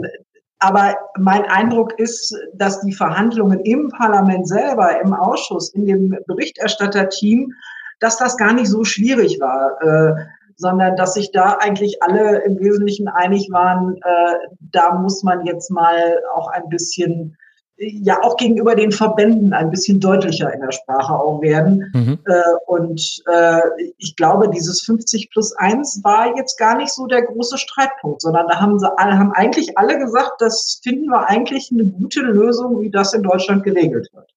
aber 0.59 0.97
mein 1.17 1.45
Eindruck 1.45 1.97
ist, 1.99 2.35
dass 2.53 2.81
die 2.81 2.93
Verhandlungen 2.93 3.61
im 3.61 3.89
Parlament 3.89 4.47
selber, 4.47 5.01
im 5.01 5.13
Ausschuss, 5.13 5.69
in 5.69 5.85
dem 5.85 6.17
Berichterstatterteam, 6.27 7.53
dass 7.99 8.17
das 8.17 8.37
gar 8.37 8.53
nicht 8.53 8.67
so 8.69 8.83
schwierig 8.83 9.39
war. 9.39 9.81
Äh, 9.81 10.15
sondern 10.59 10.95
dass 10.97 11.13
sich 11.13 11.31
da 11.31 11.57
eigentlich 11.59 12.03
alle 12.03 12.43
im 12.43 12.59
Wesentlichen 12.59 13.07
einig 13.07 13.49
waren, 13.49 13.95
äh, 13.95 14.35
da 14.59 14.93
muss 14.93 15.23
man 15.23 15.45
jetzt 15.45 15.71
mal 15.71 16.21
auch 16.35 16.49
ein 16.49 16.67
bisschen 16.69 17.37
ja 17.79 18.21
auch 18.23 18.35
gegenüber 18.35 18.75
den 18.75 18.91
Verbänden 18.91 19.53
ein 19.53 19.69
bisschen 19.69 19.99
deutlicher 19.99 20.53
in 20.53 20.59
der 20.59 20.71
Sprache 20.71 21.13
auch 21.13 21.41
werden. 21.41 21.89
Mhm. 21.93 22.19
Äh, 22.25 22.41
und 22.67 23.23
äh, 23.27 23.61
ich 23.97 24.15
glaube, 24.15 24.49
dieses 24.49 24.81
50 24.81 25.29
plus 25.31 25.53
1 25.53 26.03
war 26.03 26.35
jetzt 26.35 26.57
gar 26.57 26.75
nicht 26.75 26.93
so 26.93 27.07
der 27.07 27.21
große 27.23 27.57
Streitpunkt, 27.57 28.21
sondern 28.21 28.47
da 28.47 28.59
haben 28.59 28.79
sie 28.79 28.97
alle, 28.97 29.17
haben 29.17 29.31
eigentlich 29.31 29.77
alle 29.77 29.97
gesagt, 29.97 30.33
das 30.39 30.81
finden 30.83 31.07
wir 31.07 31.29
eigentlich 31.29 31.69
eine 31.71 31.85
gute 31.85 32.21
Lösung, 32.21 32.81
wie 32.81 32.89
das 32.89 33.13
in 33.13 33.23
Deutschland 33.23 33.63
geregelt 33.63 34.09
wird. 34.13 34.29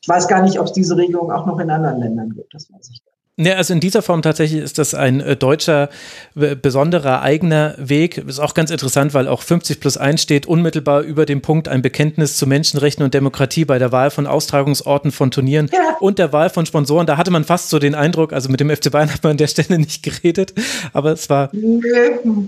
Ich 0.00 0.08
weiß 0.08 0.28
gar 0.28 0.42
nicht, 0.42 0.60
ob 0.60 0.66
es 0.66 0.72
diese 0.72 0.96
Regelung 0.96 1.32
auch 1.32 1.46
noch 1.46 1.58
in 1.58 1.70
anderen 1.70 1.98
Ländern 1.98 2.30
gibt, 2.30 2.54
das 2.54 2.70
weiß 2.72 2.90
ich 2.92 3.04
gar 3.04 3.10
nicht. 3.10 3.13
Ne, 3.36 3.56
also 3.56 3.74
in 3.74 3.80
dieser 3.80 4.00
Form 4.00 4.22
tatsächlich 4.22 4.62
ist 4.62 4.78
das 4.78 4.94
ein 4.94 5.20
äh, 5.20 5.34
deutscher, 5.34 5.88
besonderer 6.34 7.20
eigener 7.20 7.74
Weg. 7.78 8.18
Ist 8.18 8.38
auch 8.38 8.54
ganz 8.54 8.70
interessant, 8.70 9.12
weil 9.12 9.26
auch 9.26 9.42
50 9.42 9.80
plus 9.80 9.96
1 9.96 10.22
steht 10.22 10.46
unmittelbar 10.46 11.00
über 11.00 11.26
dem 11.26 11.42
Punkt 11.42 11.66
ein 11.66 11.82
Bekenntnis 11.82 12.36
zu 12.36 12.46
Menschenrechten 12.46 13.04
und 13.04 13.12
Demokratie 13.12 13.64
bei 13.64 13.80
der 13.80 13.90
Wahl 13.90 14.12
von 14.12 14.28
Austragungsorten 14.28 15.10
von 15.10 15.32
Turnieren 15.32 15.68
ja. 15.72 15.96
und 15.98 16.20
der 16.20 16.32
Wahl 16.32 16.48
von 16.48 16.64
Sponsoren. 16.64 17.08
Da 17.08 17.16
hatte 17.16 17.32
man 17.32 17.42
fast 17.42 17.70
so 17.70 17.80
den 17.80 17.96
Eindruck, 17.96 18.32
also 18.32 18.48
mit 18.50 18.60
dem 18.60 18.70
FC 18.70 18.92
Bayern 18.92 19.12
hat 19.12 19.24
man 19.24 19.32
an 19.32 19.36
der 19.36 19.48
Stelle 19.48 19.80
nicht 19.80 20.04
geredet, 20.04 20.54
aber 20.92 21.10
es 21.10 21.28
war. 21.28 21.50
Nee, 21.52 21.80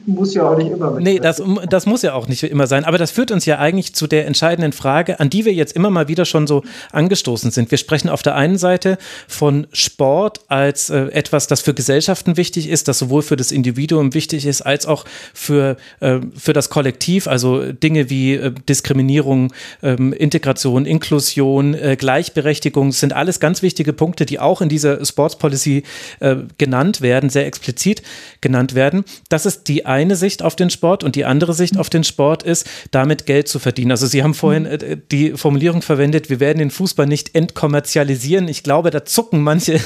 muss 0.07 0.35
ja 0.35 0.49
auch 0.49 0.57
nicht 0.57 0.71
immer. 0.71 0.93
Mit 0.93 1.03
nee, 1.03 1.19
das, 1.19 1.43
das 1.69 1.87
muss 1.87 2.03
ja 2.03 2.15
auch 2.15 2.29
nicht 2.29 2.45
immer 2.45 2.69
sein. 2.69 2.85
Aber 2.85 2.99
das 2.99 3.11
führt 3.11 3.33
uns 3.33 3.45
ja 3.45 3.59
eigentlich 3.59 3.93
zu 3.97 4.07
der 4.07 4.27
entscheidenden 4.27 4.73
Frage, 4.73 5.19
an 5.19 5.31
die 5.31 5.47
wir 5.47 5.53
jetzt 5.53 5.75
immer 5.75 5.91
mal 5.91 6.07
wieder 6.07 6.25
schon 6.25 6.47
so 6.47 6.63
angestoßen 6.93 7.51
sind. 7.51 7.73
Wir 7.73 7.79
sprechen 7.79 8.09
auf 8.09 8.23
der 8.23 8.37
einen 8.37 8.57
Seite 8.57 8.99
von 9.27 9.67
Sport 9.73 10.43
als 10.47 10.76
als 10.77 10.91
äh, 10.91 11.07
etwas, 11.13 11.47
das 11.47 11.63
für 11.63 11.73
Gesellschaften 11.73 12.37
wichtig 12.37 12.69
ist, 12.69 12.87
das 12.87 12.99
sowohl 12.99 13.23
für 13.23 13.37
das 13.37 13.51
Individuum 13.51 14.13
wichtig 14.13 14.45
ist, 14.45 14.61
als 14.61 14.85
auch 14.85 15.07
für, 15.33 15.79
äh, 16.01 16.19
für 16.37 16.53
das 16.53 16.69
Kollektiv. 16.69 17.27
Also 17.29 17.73
Dinge 17.73 18.11
wie 18.11 18.35
äh, 18.35 18.53
Diskriminierung, 18.69 19.55
ähm, 19.83 20.13
Integration, 20.13 20.85
Inklusion, 20.85 21.73
äh, 21.73 21.97
Gleichberechtigung 21.99 22.93
sind 22.93 23.15
alles 23.15 23.41
ganz 23.41 23.63
wichtige 23.63 23.95
Punkte, 23.95 24.27
die 24.27 24.39
auch 24.39 24.61
in 24.61 24.69
dieser 24.69 25.03
Sports 25.05 25.39
Policy 25.39 25.83
äh, 26.21 26.37
genannt 26.59 27.01
werden, 27.01 27.31
sehr 27.31 27.47
explizit 27.47 28.03
genannt 28.43 28.75
werden. 28.75 29.05
Das 29.31 29.47
ist 29.47 29.69
die 29.69 29.87
eine 29.87 30.15
Sicht 30.15 30.43
auf 30.43 30.57
den 30.57 30.69
Sport 30.69 31.05
und 31.05 31.17
die 31.17 31.25
andere 31.25 31.55
Sicht 31.55 31.79
auf 31.79 31.89
den 31.89 32.05
Sport 32.05 32.43
ist, 32.43 32.67
damit 32.91 33.25
Geld 33.25 33.49
zu 33.49 33.59
verdienen. 33.59 33.93
Also 33.93 34.07
Sie 34.07 34.23
haben 34.23 34.35
vorhin 34.35 34.67
äh, 34.67 34.99
die 35.11 35.33
Formulierung 35.33 35.81
verwendet, 35.81 36.29
wir 36.29 36.39
werden 36.41 36.59
den 36.59 36.71
Fußball 36.71 37.07
nicht 37.07 37.35
entkommerzialisieren. 37.35 38.47
Ich 38.49 38.63
glaube, 38.63 38.91
da 38.91 39.07
zucken 39.07 39.43
manche 39.43 39.81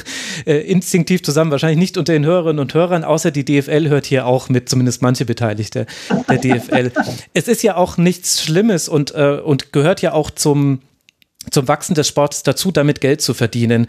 in 0.46 0.80
instinktiv 0.81 1.23
zusammen, 1.23 1.51
wahrscheinlich 1.51 1.79
nicht 1.79 1.99
unter 1.99 2.14
den 2.14 2.25
Hörerinnen 2.25 2.59
und 2.59 2.73
Hörern, 2.73 3.05
außer 3.05 3.31
die 3.31 3.45
DFL 3.45 3.88
hört 3.88 4.07
hier 4.07 4.25
auch 4.25 4.49
mit, 4.49 4.71
zumindest 4.71 5.03
manche 5.03 5.27
Beteiligte 5.27 5.85
der 6.29 6.38
DFL. 6.38 6.90
es 7.35 7.49
ist 7.49 7.62
ja 7.62 7.77
auch 7.77 7.99
nichts 7.99 8.43
Schlimmes 8.43 8.88
und, 8.88 9.14
äh, 9.14 9.40
und 9.45 9.75
gehört 9.75 10.01
ja 10.01 10.14
auch 10.14 10.31
zum, 10.31 10.81
zum 11.51 11.69
Wachsen 11.69 11.95
des 11.95 12.09
Sports 12.09 12.43
dazu, 12.43 12.73
damit 12.73 13.03
Geld 13.03 13.21
zu 13.21 13.35
verdienen. 13.35 13.88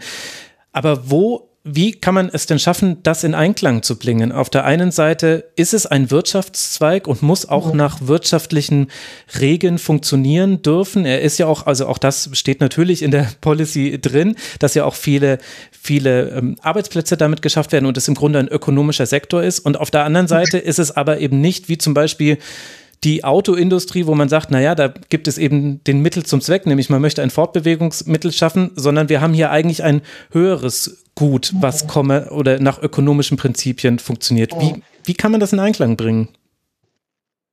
Aber 0.72 1.10
wo 1.10 1.48
wie 1.64 1.92
kann 1.92 2.14
man 2.14 2.28
es 2.28 2.46
denn 2.46 2.58
schaffen, 2.58 2.98
das 3.04 3.22
in 3.22 3.36
Einklang 3.36 3.84
zu 3.84 3.96
bringen? 3.96 4.32
Auf 4.32 4.50
der 4.50 4.64
einen 4.64 4.90
Seite 4.90 5.50
ist 5.54 5.74
es 5.74 5.86
ein 5.86 6.10
Wirtschaftszweig 6.10 7.06
und 7.06 7.22
muss 7.22 7.48
auch 7.48 7.72
nach 7.72 8.00
wirtschaftlichen 8.00 8.88
Regeln 9.38 9.78
funktionieren 9.78 10.62
dürfen. 10.62 11.04
Er 11.04 11.20
ist 11.20 11.38
ja 11.38 11.46
auch, 11.46 11.66
also 11.66 11.86
auch 11.86 11.98
das 11.98 12.30
steht 12.32 12.60
natürlich 12.60 13.02
in 13.02 13.12
der 13.12 13.28
Policy 13.40 14.00
drin, 14.00 14.34
dass 14.58 14.74
ja 14.74 14.84
auch 14.84 14.96
viele, 14.96 15.38
viele 15.82 16.28
ähm, 16.30 16.56
Arbeitsplätze 16.62 17.16
damit 17.16 17.42
geschafft 17.42 17.72
werden 17.72 17.86
und 17.86 17.96
es 17.96 18.06
im 18.06 18.14
Grunde 18.14 18.38
ein 18.38 18.46
ökonomischer 18.46 19.06
Sektor 19.06 19.42
ist. 19.42 19.58
Und 19.58 19.80
auf 19.80 19.90
der 19.90 20.04
anderen 20.04 20.28
Seite 20.28 20.58
ist 20.58 20.78
es 20.78 20.96
aber 20.96 21.18
eben 21.18 21.40
nicht 21.40 21.68
wie 21.68 21.76
zum 21.76 21.92
Beispiel 21.92 22.38
die 23.02 23.24
Autoindustrie, 23.24 24.06
wo 24.06 24.14
man 24.14 24.28
sagt, 24.28 24.52
naja, 24.52 24.76
da 24.76 24.94
gibt 25.08 25.26
es 25.26 25.38
eben 25.38 25.82
den 25.82 26.00
Mittel 26.00 26.22
zum 26.22 26.40
Zweck, 26.40 26.66
nämlich 26.66 26.88
man 26.88 27.02
möchte 27.02 27.20
ein 27.20 27.30
Fortbewegungsmittel 27.30 28.30
schaffen, 28.30 28.70
sondern 28.76 29.08
wir 29.08 29.20
haben 29.20 29.34
hier 29.34 29.50
eigentlich 29.50 29.82
ein 29.82 30.02
höheres 30.30 30.98
Gut, 31.16 31.52
was 31.60 31.88
komme 31.88 32.30
oder 32.30 32.60
nach 32.60 32.80
ökonomischen 32.80 33.36
Prinzipien 33.36 33.98
funktioniert. 33.98 34.52
Wie, 34.60 34.82
wie 35.04 35.14
kann 35.14 35.32
man 35.32 35.40
das 35.40 35.52
in 35.52 35.58
Einklang 35.58 35.96
bringen? 35.96 36.28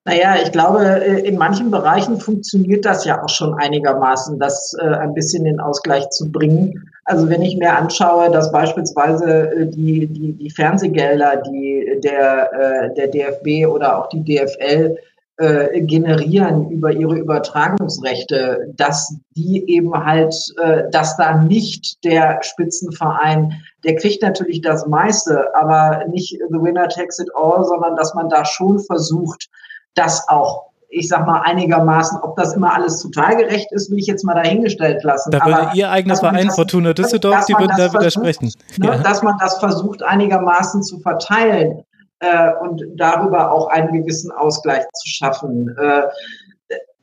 Naja, 0.06 0.36
ich 0.42 0.52
glaube, 0.52 0.86
äh, 0.86 1.28
in 1.28 1.38
manchen 1.38 1.72
Bereichen 1.72 2.20
funktioniert 2.20 2.86
das 2.86 3.06
ja 3.06 3.22
auch 3.22 3.30
schon 3.30 3.54
einigermaßen, 3.56 4.40
das 4.40 4.76
äh, 4.80 4.86
ein 4.86 5.14
bisschen 5.14 5.46
in 5.46 5.60
Ausgleich 5.60 6.10
zu 6.10 6.32
bringen. 6.32 6.90
Also 7.10 7.28
wenn 7.28 7.42
ich 7.42 7.58
mir 7.58 7.76
anschaue, 7.76 8.30
dass 8.32 8.52
beispielsweise 8.52 9.52
äh, 9.52 9.66
die, 9.68 10.08
die, 10.08 10.34
die 10.34 10.50
Fernsehgelder, 10.50 11.38
die 11.38 12.00
der, 12.04 12.90
der 12.96 13.08
DFB 13.08 13.68
oder 13.68 13.98
auch 13.98 14.10
die 14.10 14.24
DFL 14.24 14.96
äh, 15.40 15.80
generieren 15.84 16.70
über 16.70 16.92
ihre 16.92 17.18
Übertragungsrechte, 17.18 18.74
dass 18.76 19.16
die 19.38 19.64
eben 19.70 19.94
halt, 19.94 20.36
äh, 20.62 20.90
dass 20.92 21.16
da 21.16 21.42
nicht 21.42 22.04
der 22.04 22.40
Spitzenverein, 22.44 23.54
der 23.86 23.96
kriegt 23.96 24.22
natürlich 24.22 24.60
das 24.60 24.86
meiste, 24.86 25.56
aber 25.56 26.04
nicht 26.10 26.38
the 26.50 26.62
winner 26.62 26.90
takes 26.90 27.20
it 27.20 27.30
all, 27.36 27.64
sondern 27.64 27.96
dass 27.96 28.14
man 28.16 28.28
da 28.28 28.44
schon 28.44 28.80
versucht, 28.80 29.48
das 29.96 30.28
auch 30.28 30.69
ich 30.90 31.08
sag 31.08 31.26
mal, 31.28 31.42
einigermaßen, 31.42 32.20
ob 32.22 32.36
das 32.36 32.56
immer 32.56 32.74
alles 32.74 33.02
total 33.02 33.38
gerecht 33.38 33.72
ist, 33.72 33.92
will 33.92 34.00
ich 34.00 34.08
jetzt 34.08 34.24
mal 34.24 34.34
dahingestellt 34.34 35.04
lassen. 35.04 35.32
Da 35.32 35.46
würde 35.46 35.70
Ihr 35.76 35.90
eigener 35.90 36.16
Verein 36.16 36.48
das, 36.48 36.56
Fortuna 36.56 36.94
Düsseldorf, 36.94 37.46
die 37.46 37.54
würden 37.54 37.76
da 37.78 37.94
widersprechen. 37.94 38.52
Ne, 38.78 38.88
ja. 38.88 38.98
Dass 38.98 39.22
man 39.22 39.38
das 39.40 39.60
versucht, 39.60 40.02
einigermaßen 40.02 40.82
zu 40.82 41.00
verteilen 41.00 41.84
äh, 42.20 42.52
und 42.62 42.84
darüber 42.96 43.52
auch 43.52 43.68
einen 43.68 43.94
gewissen 43.94 44.32
Ausgleich 44.32 44.84
zu 44.94 45.08
schaffen. 45.08 45.76
Äh, 45.78 46.02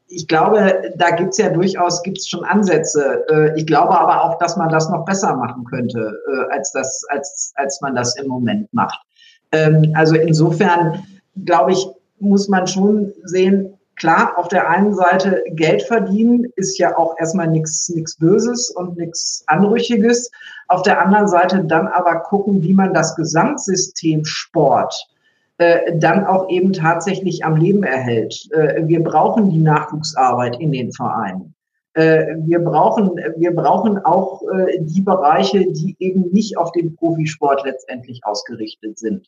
ich 0.09 0.29
glaube, 0.29 0.93
da 0.97 1.11
gibt's 1.11 1.39
ja 1.39 1.51
durchaus 1.51 2.03
gibt's 2.03 2.29
schon 2.29 2.45
Ansätze. 2.45 3.25
Äh, 3.29 3.59
ich 3.59 3.67
glaube 3.67 3.99
aber 3.99 4.25
auch, 4.25 4.39
dass 4.39 4.57
man 4.57 4.69
das 4.69 4.89
noch 4.89 5.05
besser 5.05 5.35
machen 5.37 5.65
könnte, 5.65 6.13
äh, 6.33 6.53
als, 6.53 6.73
das, 6.73 7.05
als, 7.09 7.53
als 7.57 7.81
man 7.81 7.95
das 7.95 8.17
im 8.17 8.29
Moment 8.29 8.73
macht. 8.73 9.01
Ähm, 9.53 9.93
also 9.95 10.17
insofern, 10.17 11.05
glaube 11.45 11.73
ich, 11.73 11.87
muss 12.19 12.49
man 12.49 12.67
schon 12.67 13.13
sehen, 13.25 13.76
klar, 13.97 14.35
auf 14.37 14.49
der 14.49 14.69
einen 14.69 14.95
Seite 14.95 15.43
Geld 15.51 15.83
verdienen 15.83 16.47
ist 16.57 16.79
ja 16.79 16.97
auch 16.97 17.17
erstmal 17.19 17.49
nichts 17.49 17.89
nichts 17.89 18.17
Böses 18.17 18.71
und 18.71 18.97
nichts 18.97 19.43
Anrüchiges. 19.47 20.31
Auf 20.69 20.83
der 20.83 21.01
anderen 21.01 21.29
Seite 21.29 21.65
dann 21.65 21.89
aber 21.89 22.21
gucken, 22.21 22.63
wie 22.63 22.75
man 22.75 22.95
das 22.95 23.17
Gesamtsystem 23.17 24.25
Sport 24.25 24.95
äh, 25.59 25.99
dann 25.99 26.27
auch 26.27 26.49
eben 26.51 26.73
tatsächlich 26.73 27.45
am 27.45 27.57
Leben 27.57 27.83
erhält. 27.83 28.49
Äh, 28.53 28.87
wir 28.87 29.03
brauchen 29.03 29.51
die 29.51 29.61
Nachwuchsarbeit 29.61 30.61
in 30.61 30.71
den 30.71 30.93
Vereinen. 30.93 31.56
Äh, 31.97 32.37
wir 32.45 32.59
brauchen, 32.59 33.13
wir 33.39 33.55
brauchen 33.55 33.99
auch 34.05 34.43
äh, 34.43 34.79
die 34.81 35.01
Bereiche, 35.01 35.61
die 35.73 35.97
eben 35.99 36.31
nicht 36.31 36.59
auf 36.59 36.71
den 36.73 36.95
Profisport 36.95 37.65
letztendlich 37.65 38.21
ausgerichtet 38.25 38.99
sind. 38.99 39.27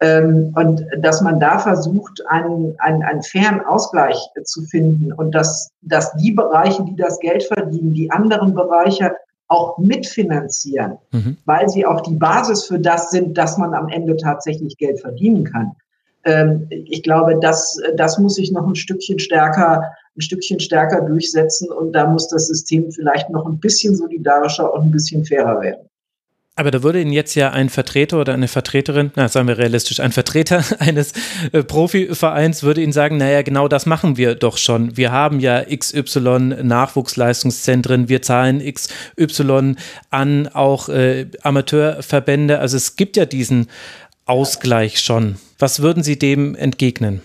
Ähm, 0.00 0.52
und 0.54 0.84
dass 0.98 1.22
man 1.22 1.40
da 1.40 1.58
versucht, 1.58 2.22
einen, 2.26 2.74
einen, 2.78 3.02
einen 3.02 3.22
fairen 3.22 3.62
Ausgleich 3.64 4.18
zu 4.44 4.60
finden 4.62 5.14
und 5.14 5.34
dass, 5.34 5.70
dass 5.80 6.12
die 6.16 6.32
Bereiche, 6.32 6.84
die 6.84 6.96
das 6.96 7.18
Geld 7.20 7.44
verdienen, 7.44 7.94
die 7.94 8.10
anderen 8.10 8.54
Bereiche 8.54 9.16
auch 9.48 9.78
mitfinanzieren, 9.78 10.98
mhm. 11.12 11.38
weil 11.46 11.70
sie 11.70 11.86
auch 11.86 12.02
die 12.02 12.16
Basis 12.16 12.64
für 12.64 12.78
das 12.78 13.10
sind, 13.10 13.38
dass 13.38 13.56
man 13.56 13.72
am 13.72 13.88
Ende 13.88 14.18
tatsächlich 14.18 14.76
Geld 14.76 15.00
verdienen 15.00 15.44
kann. 15.44 15.72
Ähm, 16.24 16.66
ich 16.70 17.02
glaube, 17.02 17.38
das, 17.40 17.78
das 17.96 18.18
muss 18.18 18.34
sich 18.34 18.52
noch 18.52 18.66
ein 18.66 18.74
Stückchen 18.74 19.18
stärker, 19.18 19.82
ein 20.16 20.20
Stückchen 20.20 20.60
stärker 20.60 21.00
durchsetzen 21.02 21.70
und 21.70 21.92
da 21.92 22.06
muss 22.06 22.28
das 22.28 22.48
System 22.48 22.90
vielleicht 22.90 23.30
noch 23.30 23.46
ein 23.46 23.58
bisschen 23.58 23.96
solidarischer 23.96 24.72
und 24.72 24.86
ein 24.86 24.90
bisschen 24.90 25.24
fairer 25.24 25.60
werden. 25.60 25.90
Aber 26.60 26.70
da 26.70 26.82
würde 26.82 27.00
Ihnen 27.00 27.12
jetzt 27.12 27.36
ja 27.36 27.52
ein 27.52 27.70
Vertreter 27.70 28.20
oder 28.20 28.34
eine 28.34 28.46
Vertreterin, 28.46 29.12
na, 29.16 29.28
sagen 29.28 29.48
wir 29.48 29.56
realistisch, 29.56 29.98
ein 29.98 30.12
Vertreter 30.12 30.62
eines 30.78 31.14
äh, 31.52 31.62
Profivereins 31.62 32.62
würde 32.62 32.82
Ihnen 32.82 32.92
sagen, 32.92 33.16
naja, 33.16 33.40
genau 33.40 33.66
das 33.66 33.86
machen 33.86 34.18
wir 34.18 34.34
doch 34.34 34.58
schon. 34.58 34.94
Wir 34.94 35.10
haben 35.10 35.40
ja 35.40 35.64
XY 35.64 36.56
Nachwuchsleistungszentren, 36.62 38.10
wir 38.10 38.20
zahlen 38.20 38.62
XY 38.62 39.76
an 40.10 40.48
auch 40.48 40.90
äh, 40.90 41.28
Amateurverbände. 41.42 42.58
Also 42.58 42.76
es 42.76 42.94
gibt 42.94 43.16
ja 43.16 43.24
diesen 43.24 43.68
Ausgleich 44.30 45.00
schon. 45.00 45.38
Was 45.58 45.82
würden 45.82 46.04
Sie 46.04 46.16
dem 46.16 46.54
entgegnen? 46.54 47.20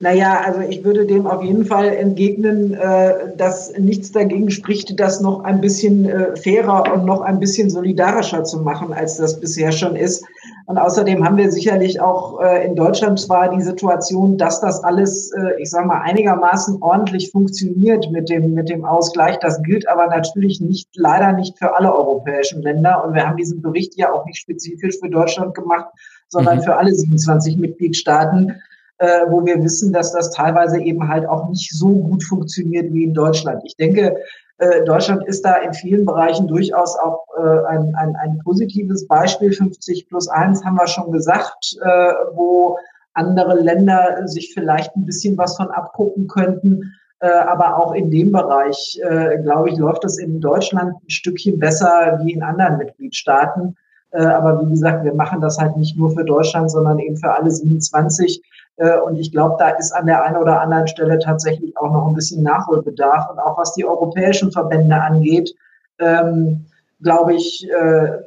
Naja, 0.00 0.42
also 0.44 0.60
ich 0.60 0.84
würde 0.84 1.06
dem 1.06 1.26
auf 1.26 1.42
jeden 1.42 1.64
Fall 1.64 1.88
entgegnen, 1.88 2.72
äh, 2.72 3.36
dass 3.36 3.76
nichts 3.76 4.12
dagegen 4.12 4.48
spricht, 4.48 5.00
das 5.00 5.20
noch 5.20 5.42
ein 5.42 5.60
bisschen 5.60 6.08
äh, 6.08 6.36
fairer 6.36 6.94
und 6.94 7.04
noch 7.04 7.20
ein 7.20 7.40
bisschen 7.40 7.68
solidarischer 7.68 8.44
zu 8.44 8.60
machen, 8.60 8.92
als 8.92 9.16
das 9.16 9.40
bisher 9.40 9.72
schon 9.72 9.96
ist. 9.96 10.24
Und 10.66 10.78
außerdem 10.78 11.24
haben 11.24 11.36
wir 11.36 11.50
sicherlich 11.50 12.00
auch 12.00 12.40
äh, 12.40 12.64
in 12.64 12.76
Deutschland 12.76 13.18
zwar 13.18 13.50
die 13.52 13.60
Situation, 13.60 14.38
dass 14.38 14.60
das 14.60 14.84
alles, 14.84 15.32
ich 15.58 15.70
sage 15.70 15.88
mal, 15.88 16.02
einigermaßen 16.02 16.80
ordentlich 16.80 17.32
funktioniert 17.32 18.08
mit 18.12 18.28
dem, 18.28 18.54
mit 18.54 18.68
dem 18.68 18.84
Ausgleich. 18.84 19.38
Das 19.40 19.60
gilt 19.62 19.88
aber 19.88 20.06
natürlich 20.06 20.60
nicht, 20.60 20.88
leider 20.94 21.32
nicht 21.32 21.58
für 21.58 21.74
alle 21.74 21.92
europäischen 21.92 22.62
Länder. 22.62 23.04
Und 23.04 23.14
wir 23.14 23.26
haben 23.26 23.36
diesen 23.36 23.62
Bericht 23.62 23.96
ja 23.96 24.12
auch 24.12 24.24
nicht 24.26 24.38
spezifisch 24.38 25.00
für 25.00 25.10
Deutschland 25.10 25.54
gemacht, 25.54 25.86
sondern 26.28 26.58
mhm. 26.58 26.62
für 26.62 26.76
alle 26.76 26.94
27 26.94 27.56
Mitgliedstaaten 27.56 28.62
äh, 28.98 29.26
wo 29.28 29.44
wir 29.44 29.62
wissen, 29.62 29.92
dass 29.92 30.12
das 30.12 30.30
teilweise 30.30 30.80
eben 30.80 31.08
halt 31.08 31.26
auch 31.26 31.48
nicht 31.48 31.70
so 31.72 31.88
gut 31.88 32.22
funktioniert 32.24 32.92
wie 32.92 33.04
in 33.04 33.14
Deutschland. 33.14 33.62
Ich 33.64 33.76
denke, 33.76 34.16
äh, 34.58 34.84
Deutschland 34.84 35.26
ist 35.26 35.44
da 35.44 35.56
in 35.56 35.72
vielen 35.72 36.04
Bereichen 36.04 36.48
durchaus 36.48 36.96
auch 36.98 37.24
äh, 37.36 37.66
ein, 37.66 37.94
ein, 37.94 38.16
ein 38.16 38.40
positives 38.44 39.06
Beispiel. 39.06 39.52
50 39.52 40.08
plus 40.08 40.28
1 40.28 40.64
haben 40.64 40.76
wir 40.76 40.88
schon 40.88 41.12
gesagt, 41.12 41.76
äh, 41.80 42.12
wo 42.34 42.76
andere 43.14 43.54
Länder 43.54 44.26
sich 44.26 44.52
vielleicht 44.52 44.94
ein 44.96 45.04
bisschen 45.04 45.38
was 45.38 45.56
von 45.56 45.70
abgucken 45.70 46.26
könnten. 46.26 46.92
Äh, 47.20 47.28
aber 47.28 47.76
auch 47.78 47.94
in 47.94 48.10
dem 48.10 48.32
Bereich, 48.32 49.00
äh, 49.02 49.38
glaube 49.42 49.70
ich, 49.70 49.78
läuft 49.78 50.04
es 50.04 50.18
in 50.18 50.40
Deutschland 50.40 50.94
ein 51.02 51.10
Stückchen 51.10 51.58
besser 51.58 52.20
wie 52.22 52.32
in 52.32 52.42
anderen 52.42 52.78
Mitgliedstaaten. 52.78 53.76
Äh, 54.12 54.24
aber 54.24 54.60
wie 54.60 54.70
gesagt, 54.70 55.04
wir 55.04 55.14
machen 55.14 55.40
das 55.40 55.58
halt 55.58 55.76
nicht 55.76 55.96
nur 55.96 56.10
für 56.10 56.24
Deutschland, 56.24 56.70
sondern 56.70 56.98
eben 56.98 57.16
für 57.16 57.32
alle 57.32 57.50
27. 57.50 58.42
Äh, 58.76 58.98
und 59.00 59.16
ich 59.16 59.32
glaube, 59.32 59.56
da 59.58 59.70
ist 59.70 59.92
an 59.92 60.06
der 60.06 60.22
einen 60.22 60.36
oder 60.36 60.60
anderen 60.60 60.88
Stelle 60.88 61.18
tatsächlich 61.18 61.76
auch 61.76 61.92
noch 61.92 62.08
ein 62.08 62.14
bisschen 62.14 62.42
Nachholbedarf. 62.42 63.30
Und 63.30 63.38
auch 63.38 63.58
was 63.58 63.74
die 63.74 63.84
europäischen 63.84 64.50
Verbände 64.52 64.96
angeht, 64.96 65.54
ähm, 65.98 66.64
glaube 67.02 67.34
ich, 67.34 67.68
äh, 67.70 68.18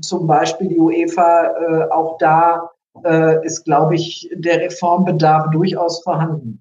zum 0.00 0.26
Beispiel 0.26 0.68
die 0.68 0.78
UEFA, 0.78 1.88
auch 1.90 2.16
da 2.18 2.70
ist, 3.42 3.64
glaube 3.64 3.96
ich, 3.96 4.30
der 4.34 4.60
Reformbedarf 4.60 5.50
durchaus 5.50 6.02
vorhanden. 6.02 6.60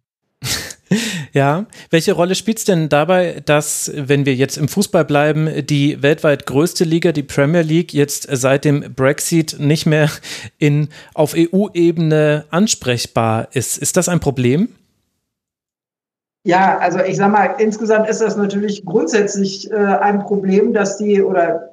Ja, 1.34 1.66
welche 1.90 2.14
Rolle 2.14 2.36
spielt 2.36 2.58
es 2.58 2.66
denn 2.66 2.90
dabei, 2.90 3.42
dass, 3.46 3.92
wenn 3.96 4.26
wir 4.26 4.36
jetzt 4.36 4.58
im 4.58 4.68
Fußball 4.68 5.06
bleiben, 5.06 5.66
die 5.66 6.02
weltweit 6.02 6.46
größte 6.46 6.84
Liga, 6.84 7.12
die 7.12 7.24
Premier 7.24 7.62
League, 7.62 7.94
jetzt 7.94 8.28
seit 8.32 8.66
dem 8.66 8.94
Brexit 8.96 9.58
nicht 9.60 9.86
mehr 9.86 10.10
in, 10.58 10.90
auf 11.14 11.36
EU-Ebene 11.36 12.46
ansprechbar 12.50 13.50
ist? 13.54 13.78
Ist 13.78 13.98
das 13.98 14.10
ein 14.10 14.20
Problem? 14.20 14.70
Ja, 16.44 16.78
also 16.80 17.00
ich 17.00 17.18
sag 17.18 17.32
mal, 17.32 17.56
insgesamt 17.60 18.10
ist 18.10 18.22
das 18.22 18.38
natürlich 18.38 18.86
grundsätzlich 18.86 19.70
äh, 19.72 19.76
ein 19.76 20.20
Problem, 20.20 20.74
dass 20.74 20.98
die 20.98 21.22
oder 21.22 21.70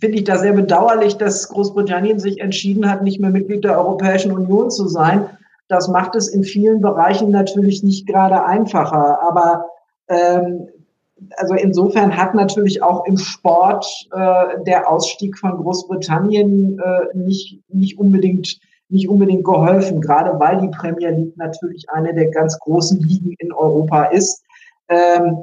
finde 0.00 0.18
ich 0.18 0.24
da 0.24 0.38
sehr 0.38 0.52
bedauerlich, 0.52 1.16
dass 1.16 1.48
Großbritannien 1.48 2.18
sich 2.18 2.40
entschieden 2.40 2.90
hat, 2.90 3.02
nicht 3.02 3.20
mehr 3.20 3.30
Mitglied 3.30 3.64
der 3.64 3.78
Europäischen 3.78 4.32
Union 4.32 4.70
zu 4.70 4.88
sein. 4.88 5.26
Das 5.68 5.88
macht 5.88 6.14
es 6.14 6.28
in 6.28 6.44
vielen 6.44 6.80
Bereichen 6.80 7.30
natürlich 7.30 7.82
nicht 7.82 8.06
gerade 8.06 8.44
einfacher. 8.44 9.20
Aber 9.22 9.66
ähm, 10.08 10.68
also 11.36 11.54
insofern 11.54 12.16
hat 12.16 12.34
natürlich 12.34 12.82
auch 12.82 13.06
im 13.06 13.18
Sport 13.18 13.86
äh, 14.12 14.62
der 14.64 14.88
Ausstieg 14.88 15.38
von 15.38 15.56
Großbritannien 15.56 16.78
äh, 16.78 17.16
nicht, 17.16 17.60
nicht 17.68 17.98
unbedingt 17.98 18.60
nicht 18.88 19.08
unbedingt 19.08 19.44
geholfen, 19.44 20.00
gerade 20.00 20.38
weil 20.38 20.60
die 20.60 20.68
Premier 20.68 21.10
League 21.10 21.36
natürlich 21.36 21.90
eine 21.90 22.14
der 22.14 22.30
ganz 22.30 22.58
großen 22.60 23.00
Ligen 23.00 23.34
in 23.38 23.52
Europa 23.52 24.04
ist. 24.04 24.44
Ähm, 24.88 25.38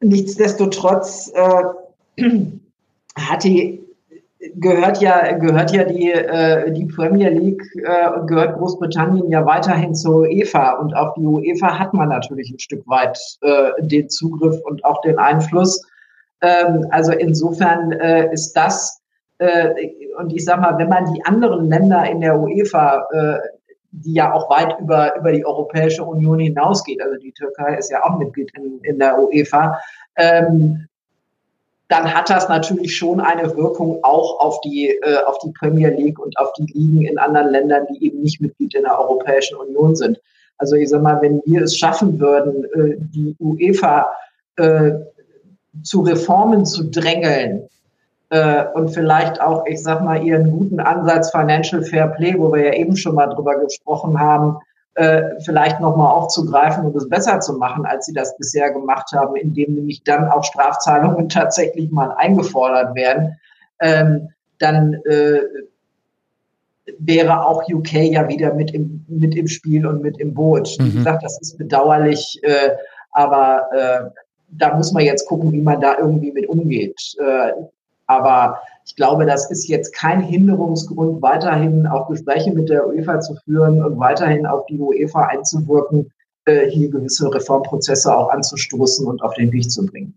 nichtsdestotrotz 0.00 1.32
äh, 1.34 1.64
hat 3.16 3.44
die 3.44 3.83
gehört 4.56 5.00
ja 5.00 5.32
gehört 5.32 5.72
ja 5.72 5.84
die 5.84 6.12
äh, 6.12 6.70
die 6.72 6.86
Premier 6.86 7.30
League 7.30 7.62
äh, 7.76 8.26
gehört 8.26 8.56
Großbritannien 8.56 9.30
ja 9.30 9.44
weiterhin 9.44 9.94
zur 9.94 10.22
UEFA 10.22 10.72
und 10.74 10.94
auf 10.94 11.14
die 11.14 11.26
UEFA 11.26 11.78
hat 11.78 11.94
man 11.94 12.08
natürlich 12.08 12.50
ein 12.50 12.58
Stück 12.58 12.86
weit 12.86 13.18
äh, 13.42 13.70
den 13.80 14.08
Zugriff 14.08 14.56
und 14.64 14.84
auch 14.84 15.00
den 15.02 15.18
Einfluss. 15.18 15.82
Ähm, 16.42 16.86
also 16.90 17.12
insofern 17.12 17.92
äh, 17.92 18.32
ist 18.32 18.52
das 18.52 19.00
äh, 19.38 19.70
und 20.18 20.32
ich 20.32 20.44
sag 20.44 20.60
mal, 20.60 20.78
wenn 20.78 20.88
man 20.88 21.12
die 21.12 21.24
anderen 21.24 21.68
Länder 21.68 22.04
in 22.08 22.20
der 22.20 22.38
UEFA 22.38 23.06
äh, 23.12 23.38
die 23.96 24.14
ja 24.14 24.32
auch 24.32 24.50
weit 24.50 24.78
über, 24.80 25.16
über 25.16 25.30
die 25.30 25.46
Europäische 25.46 26.04
Union 26.04 26.40
hinausgeht. 26.40 27.00
Also 27.00 27.16
die 27.16 27.32
Türkei 27.32 27.76
ist 27.76 27.90
ja 27.90 28.02
auch 28.02 28.18
Mitglied 28.18 28.50
in, 28.56 28.80
in 28.82 28.98
der 28.98 29.18
UEFA. 29.18 29.78
Ähm, 30.16 30.88
dann 31.88 32.12
hat 32.12 32.30
das 32.30 32.48
natürlich 32.48 32.96
schon 32.96 33.20
eine 33.20 33.54
Wirkung 33.56 33.98
auch 34.02 34.40
auf 34.40 34.60
die, 34.62 34.88
äh, 34.88 35.22
auf 35.26 35.38
die 35.38 35.52
Premier 35.52 35.90
League 35.90 36.18
und 36.18 36.36
auf 36.38 36.52
die 36.54 36.66
Ligen 36.72 37.02
in 37.02 37.18
anderen 37.18 37.50
Ländern, 37.50 37.86
die 37.90 38.06
eben 38.06 38.22
nicht 38.22 38.40
Mitglied 38.40 38.74
in 38.74 38.82
der 38.82 38.98
Europäischen 38.98 39.56
Union 39.58 39.94
sind. 39.94 40.18
Also 40.58 40.76
ich 40.76 40.88
sag 40.88 41.02
mal, 41.02 41.20
wenn 41.20 41.42
wir 41.44 41.62
es 41.62 41.76
schaffen 41.76 42.18
würden, 42.18 42.64
äh, 42.64 42.96
die 42.98 43.36
UEFA 43.38 44.06
äh, 44.56 44.92
zu 45.82 46.02
Reformen 46.02 46.64
zu 46.64 46.84
drängeln 46.84 47.68
äh, 48.30 48.64
und 48.74 48.90
vielleicht 48.90 49.40
auch, 49.40 49.66
ich 49.66 49.82
sag 49.82 50.02
mal, 50.02 50.24
ihren 50.24 50.50
guten 50.50 50.80
Ansatz 50.80 51.30
Financial 51.30 51.82
Fair 51.82 52.08
Play, 52.08 52.34
wo 52.38 52.52
wir 52.52 52.64
ja 52.64 52.72
eben 52.74 52.96
schon 52.96 53.14
mal 53.14 53.26
drüber 53.26 53.58
gesprochen 53.58 54.18
haben, 54.18 54.56
äh, 54.94 55.40
vielleicht 55.44 55.80
nochmal 55.80 56.12
aufzugreifen 56.12 56.86
und 56.86 56.96
es 56.96 57.08
besser 57.08 57.40
zu 57.40 57.54
machen, 57.54 57.84
als 57.84 58.06
sie 58.06 58.12
das 58.12 58.36
bisher 58.36 58.70
gemacht 58.70 59.10
haben, 59.12 59.36
indem 59.36 59.74
nämlich 59.74 60.04
dann 60.04 60.28
auch 60.28 60.44
Strafzahlungen 60.44 61.28
tatsächlich 61.28 61.90
mal 61.90 62.12
eingefordert 62.12 62.94
werden, 62.94 63.36
ähm, 63.80 64.28
dann 64.58 64.94
äh, 65.04 65.40
wäre 66.98 67.44
auch 67.46 67.68
UK 67.68 67.92
ja 67.92 68.28
wieder 68.28 68.54
mit 68.54 68.72
im, 68.72 69.04
mit 69.08 69.34
im 69.34 69.48
Spiel 69.48 69.86
und 69.86 70.02
mit 70.02 70.18
im 70.18 70.34
Boot. 70.34 70.76
Mhm. 70.78 70.84
Wie 70.84 70.92
gesagt, 70.98 71.24
das 71.24 71.40
ist 71.40 71.58
bedauerlich, 71.58 72.38
äh, 72.42 72.70
aber 73.12 73.66
äh, 73.72 74.20
da 74.50 74.76
muss 74.76 74.92
man 74.92 75.04
jetzt 75.04 75.26
gucken, 75.26 75.52
wie 75.52 75.62
man 75.62 75.80
da 75.80 75.98
irgendwie 75.98 76.32
mit 76.32 76.48
umgeht. 76.48 77.16
Äh, 77.18 77.52
aber 78.06 78.60
ich 78.84 78.96
glaube, 78.96 79.24
das 79.26 79.50
ist 79.50 79.66
jetzt 79.68 79.94
kein 79.94 80.20
Hinderungsgrund, 80.20 81.22
weiterhin 81.22 81.86
auch 81.86 82.08
Gespräche 82.08 82.52
mit 82.52 82.68
der 82.68 82.86
UEFA 82.86 83.20
zu 83.20 83.34
führen 83.44 83.82
und 83.82 83.98
weiterhin 83.98 84.46
auf 84.46 84.66
die 84.66 84.78
UEFA 84.78 85.26
einzuwirken, 85.26 86.12
äh, 86.44 86.68
hier 86.68 86.90
gewisse 86.90 87.32
Reformprozesse 87.32 88.14
auch 88.14 88.28
anzustoßen 88.30 89.06
und 89.06 89.22
auf 89.22 89.34
den 89.34 89.50
Weg 89.52 89.70
zu 89.70 89.86
bringen. 89.86 90.14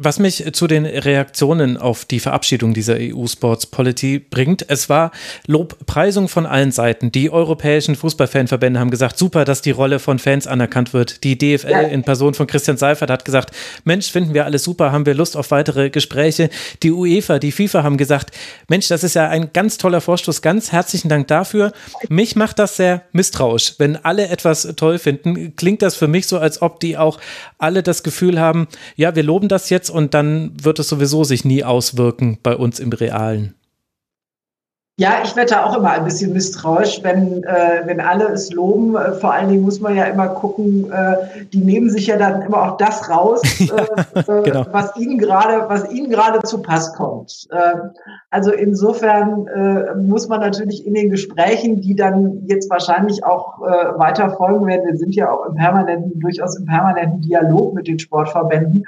Was 0.00 0.20
mich 0.20 0.44
zu 0.52 0.68
den 0.68 0.86
Reaktionen 0.86 1.76
auf 1.76 2.04
die 2.04 2.20
Verabschiedung 2.20 2.72
dieser 2.72 2.98
EU-Sports 3.00 3.66
Policy 3.66 4.20
bringt, 4.20 4.64
es 4.70 4.88
war 4.88 5.10
Lobpreisung 5.48 6.28
von 6.28 6.46
allen 6.46 6.70
Seiten. 6.70 7.10
Die 7.10 7.32
europäischen 7.32 7.96
Fußballfanverbände 7.96 8.78
haben 8.78 8.92
gesagt, 8.92 9.18
super, 9.18 9.44
dass 9.44 9.60
die 9.60 9.72
Rolle 9.72 9.98
von 9.98 10.20
Fans 10.20 10.46
anerkannt 10.46 10.92
wird. 10.92 11.24
Die 11.24 11.36
DFL 11.36 11.88
in 11.90 12.04
Person 12.04 12.34
von 12.34 12.46
Christian 12.46 12.76
Seifert 12.76 13.10
hat 13.10 13.24
gesagt, 13.24 13.50
Mensch, 13.82 14.08
finden 14.12 14.34
wir 14.34 14.44
alles 14.44 14.62
super, 14.62 14.92
haben 14.92 15.04
wir 15.04 15.14
Lust 15.14 15.36
auf 15.36 15.50
weitere 15.50 15.90
Gespräche. 15.90 16.48
Die 16.84 16.92
UEFA, 16.92 17.40
die 17.40 17.50
FIFA 17.50 17.82
haben 17.82 17.96
gesagt, 17.96 18.30
Mensch, 18.68 18.86
das 18.86 19.02
ist 19.02 19.14
ja 19.14 19.28
ein 19.28 19.52
ganz 19.52 19.78
toller 19.78 20.00
Vorstoß, 20.00 20.42
ganz 20.42 20.70
herzlichen 20.70 21.08
Dank 21.08 21.26
dafür. 21.26 21.72
Mich 22.08 22.36
macht 22.36 22.60
das 22.60 22.76
sehr 22.76 23.02
misstrauisch. 23.10 23.74
Wenn 23.78 23.96
alle 23.96 24.28
etwas 24.28 24.62
toll 24.76 25.00
finden, 25.00 25.56
klingt 25.56 25.82
das 25.82 25.96
für 25.96 26.06
mich 26.06 26.28
so, 26.28 26.38
als 26.38 26.62
ob 26.62 26.78
die 26.78 26.96
auch 26.96 27.18
alle 27.58 27.82
das 27.82 28.04
Gefühl 28.04 28.38
haben, 28.38 28.68
ja, 28.94 29.16
wir 29.16 29.24
loben 29.24 29.48
das 29.48 29.70
jetzt 29.70 29.87
und 29.90 30.14
dann 30.14 30.52
wird 30.62 30.78
es 30.78 30.88
sowieso 30.88 31.24
sich 31.24 31.44
nie 31.44 31.64
auswirken 31.64 32.38
bei 32.42 32.56
uns 32.56 32.80
im 32.80 32.92
Realen. 32.92 33.54
Ja, 35.00 35.20
ich 35.22 35.36
werde 35.36 35.50
da 35.50 35.64
auch 35.64 35.76
immer 35.76 35.92
ein 35.92 36.04
bisschen 36.04 36.32
misstrauisch, 36.32 37.04
wenn, 37.04 37.44
äh, 37.44 37.82
wenn 37.84 38.00
alle 38.00 38.30
es 38.30 38.52
loben. 38.52 38.96
Äh, 38.96 39.12
vor 39.12 39.32
allen 39.32 39.48
Dingen 39.48 39.62
muss 39.62 39.78
man 39.78 39.94
ja 39.94 40.06
immer 40.06 40.26
gucken, 40.26 40.90
äh, 40.90 41.44
die 41.52 41.60
nehmen 41.60 41.88
sich 41.88 42.08
ja 42.08 42.16
dann 42.16 42.42
immer 42.42 42.64
auch 42.64 42.78
das 42.78 43.08
raus, 43.08 43.40
ja, 43.60 43.76
äh, 44.16 44.42
genau. 44.42 44.66
was 44.72 44.96
ihnen 44.96 45.18
gerade, 45.18 45.68
was 45.68 45.88
ihnen 45.92 46.10
gerade 46.10 46.40
zu 46.42 46.62
Pass 46.62 46.92
kommt. 46.94 47.46
Ähm, 47.52 47.90
also 48.30 48.50
insofern 48.50 49.46
äh, 49.46 49.94
muss 49.94 50.26
man 50.26 50.40
natürlich 50.40 50.84
in 50.84 50.94
den 50.94 51.10
Gesprächen, 51.10 51.80
die 51.80 51.94
dann 51.94 52.42
jetzt 52.48 52.68
wahrscheinlich 52.68 53.22
auch 53.22 53.60
äh, 53.60 53.96
weiter 54.00 54.30
folgen 54.30 54.66
werden, 54.66 54.84
wir 54.84 54.96
sind 54.96 55.14
ja 55.14 55.30
auch 55.30 55.46
im 55.46 55.54
permanenten, 55.54 56.18
durchaus 56.18 56.56
im 56.56 56.66
permanenten 56.66 57.20
Dialog 57.20 57.72
mit 57.72 57.86
den 57.86 58.00
Sportverbänden, 58.00 58.84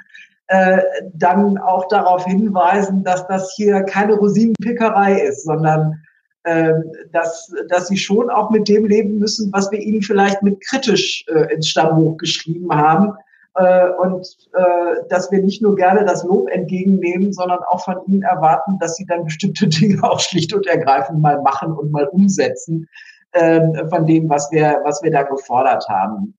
äh, 0.50 0.82
dann 1.14 1.58
auch 1.58 1.86
darauf 1.86 2.24
hinweisen, 2.24 3.04
dass 3.04 3.24
das 3.28 3.54
hier 3.54 3.82
keine 3.82 4.14
Rosinenpickerei 4.14 5.20
ist, 5.20 5.44
sondern 5.44 6.02
äh, 6.42 6.72
dass, 7.12 7.54
dass 7.68 7.86
sie 7.86 7.96
schon 7.96 8.28
auch 8.30 8.50
mit 8.50 8.66
dem 8.66 8.84
leben 8.84 9.20
müssen, 9.20 9.52
was 9.52 9.70
wir 9.70 9.78
ihnen 9.78 10.02
vielleicht 10.02 10.42
mit 10.42 10.60
kritisch 10.60 11.24
äh, 11.28 11.54
ins 11.54 11.68
Stammbuch 11.68 12.16
geschrieben 12.16 12.74
haben. 12.74 13.12
Äh, 13.54 13.90
und 13.90 14.26
äh, 14.54 15.06
dass 15.08 15.30
wir 15.30 15.40
nicht 15.40 15.62
nur 15.62 15.76
gerne 15.76 16.04
das 16.04 16.24
Lob 16.24 16.48
entgegennehmen, 16.50 17.32
sondern 17.32 17.60
auch 17.68 17.84
von 17.84 17.98
ihnen 18.08 18.22
erwarten, 18.22 18.76
dass 18.80 18.96
sie 18.96 19.06
dann 19.06 19.26
bestimmte 19.26 19.68
Dinge 19.68 20.02
auch 20.02 20.18
schlicht 20.18 20.52
und 20.52 20.66
ergreifend 20.66 21.20
mal 21.20 21.40
machen 21.42 21.74
und 21.74 21.92
mal 21.92 22.08
umsetzen 22.08 22.88
äh, 23.30 23.86
von 23.88 24.04
dem, 24.04 24.28
was 24.28 24.50
wir, 24.50 24.80
was 24.82 25.00
wir 25.04 25.12
da 25.12 25.22
gefordert 25.22 25.88
haben. 25.88 26.34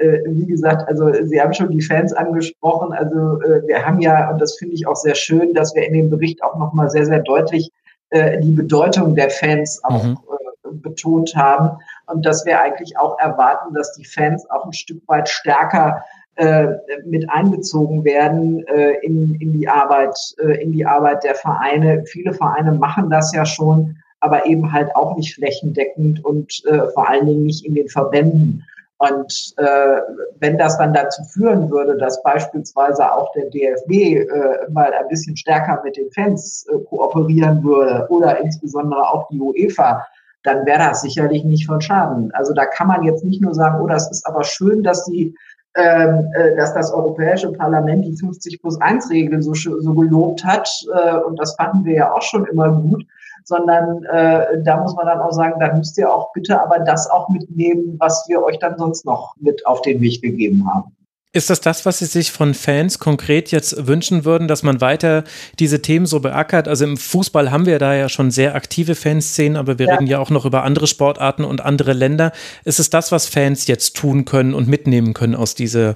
Äh, 0.00 0.20
wie 0.26 0.46
gesagt, 0.46 0.88
also 0.88 1.12
Sie 1.24 1.40
haben 1.40 1.52
schon 1.52 1.70
die 1.70 1.82
Fans 1.82 2.12
angesprochen. 2.12 2.92
Also 2.92 3.40
äh, 3.42 3.66
wir 3.66 3.84
haben 3.84 4.00
ja, 4.00 4.30
und 4.30 4.40
das 4.40 4.56
finde 4.56 4.74
ich 4.74 4.86
auch 4.86 4.96
sehr 4.96 5.14
schön, 5.14 5.52
dass 5.54 5.74
wir 5.74 5.86
in 5.86 5.92
dem 5.92 6.10
Bericht 6.10 6.42
auch 6.42 6.56
nochmal 6.58 6.90
sehr, 6.90 7.04
sehr 7.04 7.20
deutlich 7.20 7.70
äh, 8.10 8.40
die 8.40 8.52
Bedeutung 8.52 9.14
der 9.14 9.30
Fans 9.30 9.80
auch 9.84 10.02
mhm. 10.02 10.18
äh, 10.64 10.68
betont 10.72 11.34
haben 11.36 11.78
und 12.06 12.24
dass 12.24 12.46
wir 12.46 12.60
eigentlich 12.60 12.96
auch 12.98 13.18
erwarten, 13.18 13.74
dass 13.74 13.92
die 13.92 14.04
Fans 14.04 14.48
auch 14.50 14.64
ein 14.64 14.72
Stück 14.72 15.02
weit 15.06 15.28
stärker 15.28 16.02
äh, 16.36 16.68
mit 17.04 17.28
einbezogen 17.28 18.02
werden 18.04 18.66
äh, 18.68 18.94
in, 19.02 19.34
in 19.40 19.52
die 19.52 19.68
Arbeit, 19.68 20.16
äh, 20.38 20.62
in 20.62 20.72
die 20.72 20.86
Arbeit 20.86 21.22
der 21.22 21.34
Vereine. 21.34 22.04
Viele 22.06 22.32
Vereine 22.32 22.72
machen 22.72 23.10
das 23.10 23.34
ja 23.34 23.44
schon, 23.44 23.98
aber 24.20 24.46
eben 24.46 24.72
halt 24.72 24.94
auch 24.96 25.16
nicht 25.16 25.34
flächendeckend 25.34 26.24
und 26.24 26.64
äh, 26.66 26.88
vor 26.94 27.08
allen 27.08 27.26
Dingen 27.26 27.44
nicht 27.44 27.66
in 27.66 27.74
den 27.74 27.88
Verbänden. 27.88 28.64
Und 29.00 29.54
äh, 29.56 30.00
wenn 30.40 30.58
das 30.58 30.76
dann 30.76 30.92
dazu 30.92 31.22
führen 31.24 31.70
würde, 31.70 31.96
dass 31.96 32.22
beispielsweise 32.22 33.10
auch 33.10 33.32
der 33.32 33.46
DFB 33.46 33.90
äh, 33.90 34.26
mal 34.70 34.92
ein 34.92 35.08
bisschen 35.08 35.38
stärker 35.38 35.80
mit 35.82 35.96
den 35.96 36.10
Fans 36.12 36.66
äh, 36.68 36.78
kooperieren 36.84 37.64
würde 37.64 38.06
oder 38.10 38.38
insbesondere 38.40 39.08
auch 39.08 39.26
die 39.28 39.40
UEFA, 39.40 40.06
dann 40.42 40.66
wäre 40.66 40.80
das 40.80 41.00
sicherlich 41.00 41.44
nicht 41.44 41.66
von 41.66 41.80
Schaden. 41.80 42.30
Also 42.34 42.52
da 42.52 42.66
kann 42.66 42.88
man 42.88 43.02
jetzt 43.04 43.24
nicht 43.24 43.40
nur 43.40 43.54
sagen, 43.54 43.80
oh, 43.82 43.86
das 43.86 44.10
ist 44.10 44.26
aber 44.26 44.44
schön, 44.44 44.82
dass 44.82 45.06
die 45.06 45.34
ähm, 45.76 46.30
äh, 46.34 46.56
dass 46.56 46.74
das 46.74 46.92
Europäische 46.92 47.52
Parlament 47.52 48.04
die 48.04 48.16
50 48.16 48.60
plus 48.60 48.78
1 48.82 49.08
Regel 49.08 49.40
so, 49.40 49.54
so 49.54 49.94
gelobt 49.94 50.44
hat. 50.44 50.68
Äh, 50.92 51.16
und 51.18 51.40
das 51.40 51.54
fanden 51.54 51.86
wir 51.86 51.94
ja 51.94 52.12
auch 52.12 52.22
schon 52.22 52.44
immer 52.46 52.70
gut. 52.70 53.06
Sondern 53.44 54.04
äh, 54.04 54.62
da 54.62 54.76
muss 54.78 54.94
man 54.94 55.06
dann 55.06 55.20
auch 55.20 55.32
sagen, 55.32 55.58
da 55.60 55.74
müsst 55.74 55.98
ihr 55.98 56.12
auch 56.12 56.32
bitte 56.32 56.60
aber 56.60 56.78
das 56.78 57.10
auch 57.10 57.28
mitnehmen, 57.28 57.96
was 57.98 58.24
wir 58.28 58.42
euch 58.42 58.58
dann 58.58 58.78
sonst 58.78 59.04
noch 59.04 59.34
mit 59.40 59.66
auf 59.66 59.82
den 59.82 60.00
Weg 60.00 60.22
gegeben 60.22 60.66
haben. 60.72 60.94
Ist 61.32 61.48
das 61.48 61.60
das, 61.60 61.86
was 61.86 62.00
Sie 62.00 62.06
sich 62.06 62.32
von 62.32 62.54
Fans 62.54 62.98
konkret 62.98 63.52
jetzt 63.52 63.86
wünschen 63.86 64.24
würden, 64.24 64.48
dass 64.48 64.64
man 64.64 64.80
weiter 64.80 65.22
diese 65.60 65.80
Themen 65.80 66.04
so 66.04 66.18
beackert? 66.18 66.66
Also 66.66 66.84
im 66.84 66.96
Fußball 66.96 67.52
haben 67.52 67.66
wir 67.66 67.78
da 67.78 67.94
ja 67.94 68.08
schon 68.08 68.32
sehr 68.32 68.56
aktive 68.56 68.96
Fanszenen, 68.96 69.56
aber 69.56 69.78
wir 69.78 69.86
ja. 69.86 69.94
reden 69.94 70.08
ja 70.08 70.18
auch 70.18 70.30
noch 70.30 70.44
über 70.44 70.64
andere 70.64 70.88
Sportarten 70.88 71.44
und 71.44 71.60
andere 71.60 71.92
Länder. 71.92 72.32
Ist 72.64 72.80
es 72.80 72.90
das, 72.90 73.12
was 73.12 73.28
Fans 73.28 73.68
jetzt 73.68 73.96
tun 73.96 74.24
können 74.24 74.54
und 74.54 74.66
mitnehmen 74.66 75.14
können 75.14 75.36
aus 75.36 75.54
dieser, 75.54 75.94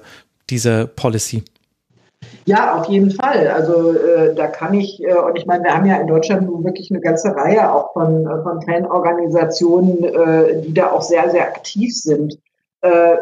dieser 0.49 0.87
Policy? 0.87 1.43
Ja, 2.47 2.75
auf 2.75 2.85
jeden 2.85 3.09
Fall. 3.09 3.47
Also 3.47 3.93
äh, 3.93 4.35
da 4.35 4.45
kann 4.47 4.75
ich, 4.75 5.01
äh, 5.03 5.15
und 5.15 5.35
ich 5.35 5.47
meine, 5.47 5.63
wir 5.63 5.75
haben 5.75 5.87
ja 5.87 5.97
in 5.97 6.07
Deutschland 6.07 6.47
nun 6.47 6.63
wirklich 6.63 6.91
eine 6.91 7.01
ganze 7.01 7.35
Reihe 7.35 7.73
auch 7.73 7.93
von, 7.93 8.27
äh, 8.27 8.43
von 8.43 8.61
Fanorganisationen, 8.61 10.03
äh, 10.03 10.61
die 10.61 10.73
da 10.73 10.91
auch 10.91 11.01
sehr, 11.01 11.29
sehr 11.31 11.47
aktiv 11.47 11.95
sind. 11.95 12.37
Äh, 12.81 13.15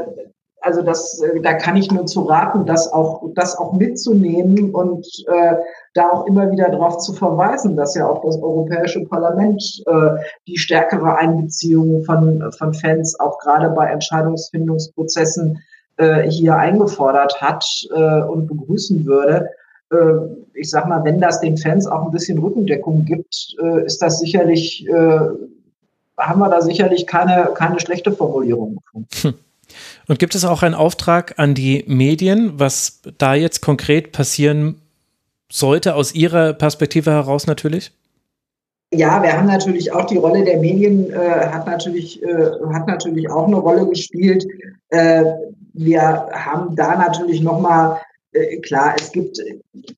also 0.60 0.82
das, 0.82 1.22
äh, 1.22 1.40
da 1.40 1.54
kann 1.54 1.78
ich 1.78 1.90
nur 1.90 2.06
zu 2.06 2.24
raten, 2.24 2.66
das 2.66 2.92
auch, 2.92 3.24
das 3.34 3.58
auch 3.58 3.72
mitzunehmen 3.72 4.74
und 4.76 5.08
äh, 5.28 5.56
da 5.94 6.10
auch 6.10 6.26
immer 6.28 6.52
wieder 6.52 6.70
darauf 6.70 6.98
zu 6.98 7.14
verweisen, 7.14 7.78
dass 7.78 7.96
ja 7.96 8.08
auch 8.08 8.24
das 8.24 8.42
Europäische 8.42 9.06
Parlament 9.06 9.64
äh, 9.86 10.22
die 10.48 10.58
stärkere 10.58 11.18
Einbeziehung 11.18 12.04
von, 12.04 12.52
von 12.58 12.74
Fans 12.74 13.18
auch 13.22 13.40
gerade 13.40 13.70
bei 13.70 13.88
Entscheidungsfindungsprozessen 13.88 15.62
äh, 15.98 16.30
hier 16.30 16.56
eingefordert 16.56 17.42
hat 17.42 17.66
äh, 17.96 18.22
und 18.24 18.48
begrüßen 18.48 19.06
würde. 19.06 19.50
Äh, 19.92 19.96
ich 20.54 20.70
sag 20.70 20.88
mal, 20.88 21.04
wenn 21.04 21.20
das 21.20 21.42
den 21.42 21.58
Fans 21.58 21.88
auch 21.88 22.06
ein 22.06 22.12
bisschen 22.12 22.40
Rückendeckung 22.40 23.06
gibt, 23.06 23.56
äh, 23.62 23.86
ist 23.86 24.02
das 24.02 24.20
sicherlich, 24.20 24.88
äh, 24.88 25.20
haben 26.18 26.40
wir 26.40 26.50
da 26.50 26.62
sicherlich 26.62 27.08
keine, 27.08 27.50
keine 27.56 27.80
schlechte 27.80 28.12
Formulierung 28.12 28.78
gefunden. 28.78 29.08
Hm. 29.22 29.34
Und 30.08 30.20
gibt 30.20 30.36
es 30.36 30.46
auch 30.46 30.64
einen 30.64 30.76
Auftrag 30.76 31.40
an 31.40 31.56
die 31.56 31.84
Medien, 31.88 32.60
was 32.60 33.02
da 33.18 33.34
jetzt 33.34 33.62
konkret 33.62 34.12
passieren 34.12 34.82
sollte, 35.52 35.96
aus 35.96 36.14
Ihrer 36.14 36.54
Perspektive 36.54 37.12
heraus 37.12 37.48
natürlich? 37.48 37.92
Ja, 38.94 39.24
wir 39.24 39.34
haben 39.34 39.48
natürlich 39.48 39.92
auch 39.92 40.06
die 40.06 40.18
Rolle 40.18 40.44
der 40.44 40.60
Medien 40.60 41.12
äh, 41.12 41.18
hat 41.18 41.66
natürlich 41.66 42.22
äh, 42.22 42.52
hat 42.74 42.88
natürlich 42.88 43.30
auch 43.30 43.48
eine 43.48 43.56
Rolle 43.56 43.88
gespielt. 43.88 44.46
Äh, 44.90 45.24
wir 45.74 46.02
haben 46.32 46.76
da 46.76 46.96
natürlich 46.96 47.42
noch 47.42 47.60
mal 47.60 48.00
äh, 48.34 48.58
klar, 48.58 48.94
es 48.98 49.12
gibt 49.12 49.40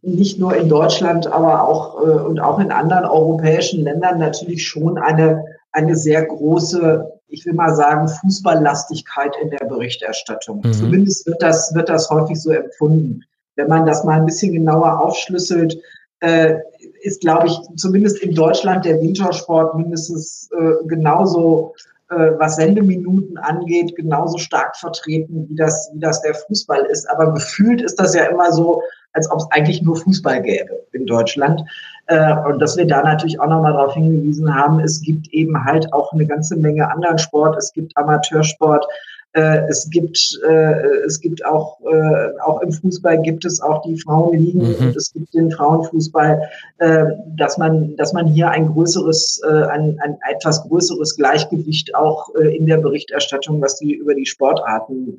nicht 0.01 0.39
nur 0.39 0.55
in 0.55 0.69
Deutschland, 0.69 1.27
aber 1.27 1.67
auch 1.67 2.01
äh, 2.01 2.21
und 2.21 2.39
auch 2.39 2.59
in 2.59 2.71
anderen 2.71 3.05
europäischen 3.05 3.83
Ländern 3.83 4.19
natürlich 4.19 4.65
schon 4.65 4.97
eine 4.97 5.45
eine 5.71 5.95
sehr 5.95 6.25
große 6.25 7.11
ich 7.27 7.45
will 7.45 7.53
mal 7.53 7.75
sagen, 7.75 8.07
Fußballlastigkeit 8.07 9.35
in 9.41 9.49
der 9.49 9.65
Berichterstattung. 9.65 10.61
Mhm. 10.63 10.73
Zumindest 10.73 11.25
wird 11.25 11.41
das, 11.41 11.73
wird 11.73 11.89
das 11.89 12.09
häufig 12.09 12.39
so 12.39 12.51
empfunden. 12.51 13.23
Wenn 13.55 13.67
man 13.67 13.85
das 13.85 14.03
mal 14.03 14.19
ein 14.19 14.25
bisschen 14.25 14.53
genauer 14.53 15.01
aufschlüsselt, 15.01 15.77
äh, 16.19 16.59
ist, 17.01 17.21
glaube 17.21 17.47
ich, 17.47 17.59
zumindest 17.75 18.19
in 18.19 18.35
Deutschland 18.35 18.85
der 18.85 19.01
Wintersport 19.01 19.75
mindestens 19.75 20.49
genauso, 20.85 21.73
was 22.09 22.55
Sendeminuten 22.57 23.37
angeht, 23.37 23.95
genauso 23.95 24.37
stark 24.37 24.75
vertreten, 24.75 25.47
wie 25.49 25.55
das, 25.55 25.89
wie 25.93 25.99
das 25.99 26.21
der 26.21 26.35
Fußball 26.35 26.81
ist. 26.85 27.09
Aber 27.09 27.33
gefühlt 27.33 27.81
ist 27.81 27.99
das 27.99 28.13
ja 28.13 28.25
immer 28.25 28.51
so, 28.51 28.81
als 29.13 29.29
ob 29.31 29.39
es 29.39 29.47
eigentlich 29.51 29.81
nur 29.81 29.95
Fußball 29.95 30.41
gäbe 30.41 30.85
in 30.91 31.05
Deutschland. 31.05 31.61
Äh, 32.07 32.35
und 32.45 32.59
dass 32.59 32.77
wir 32.77 32.85
da 32.85 33.01
natürlich 33.01 33.39
auch 33.39 33.47
nochmal 33.47 33.73
darauf 33.73 33.93
hingewiesen 33.93 34.53
haben, 34.53 34.79
es 34.81 35.01
gibt 35.01 35.29
eben 35.29 35.63
halt 35.63 35.91
auch 35.93 36.11
eine 36.13 36.27
ganze 36.27 36.55
Menge 36.55 36.91
anderen 36.91 37.17
Sport. 37.17 37.57
Es 37.57 37.73
gibt 37.73 37.95
Amateursport. 37.97 38.85
Äh, 39.35 39.67
es 39.67 39.89
gibt, 39.89 40.17
äh, 40.47 41.03
es 41.05 41.19
gibt 41.19 41.45
auch, 41.45 41.77
auch 42.43 42.61
im 42.61 42.71
Fußball 42.71 43.21
gibt 43.21 43.45
es 43.45 43.61
auch 43.61 43.81
die 43.83 43.99
Frauenligen 43.99 44.61
mhm. 44.61 44.87
und 44.87 44.95
es 44.95 45.11
gibt 45.13 45.33
den 45.33 45.51
Frauenfußball, 45.51 46.41
dass 47.37 47.57
man, 47.57 47.95
dass 47.95 48.13
man 48.13 48.27
hier 48.27 48.49
ein 48.49 48.67
größeres, 48.67 49.41
ein, 49.43 49.99
ein 50.03 50.17
etwas 50.31 50.63
größeres 50.67 51.15
Gleichgewicht 51.15 51.93
auch 51.95 52.33
in 52.35 52.65
der 52.65 52.77
Berichterstattung, 52.77 53.61
was 53.61 53.77
die 53.77 53.93
über 53.93 54.15
die 54.15 54.25
Sportarten 54.25 55.15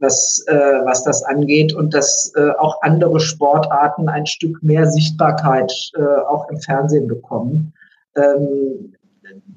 was, 0.00 0.44
äh, 0.46 0.54
was 0.84 1.02
das 1.02 1.22
angeht 1.24 1.74
und 1.74 1.94
dass 1.94 2.32
äh, 2.36 2.50
auch 2.58 2.82
andere 2.82 3.20
Sportarten 3.20 4.08
ein 4.08 4.26
Stück 4.26 4.62
mehr 4.62 4.86
Sichtbarkeit 4.86 5.72
äh, 5.96 6.02
auch 6.02 6.48
im 6.50 6.60
Fernsehen 6.60 7.08
bekommen. 7.08 7.72
Ähm, 8.16 8.94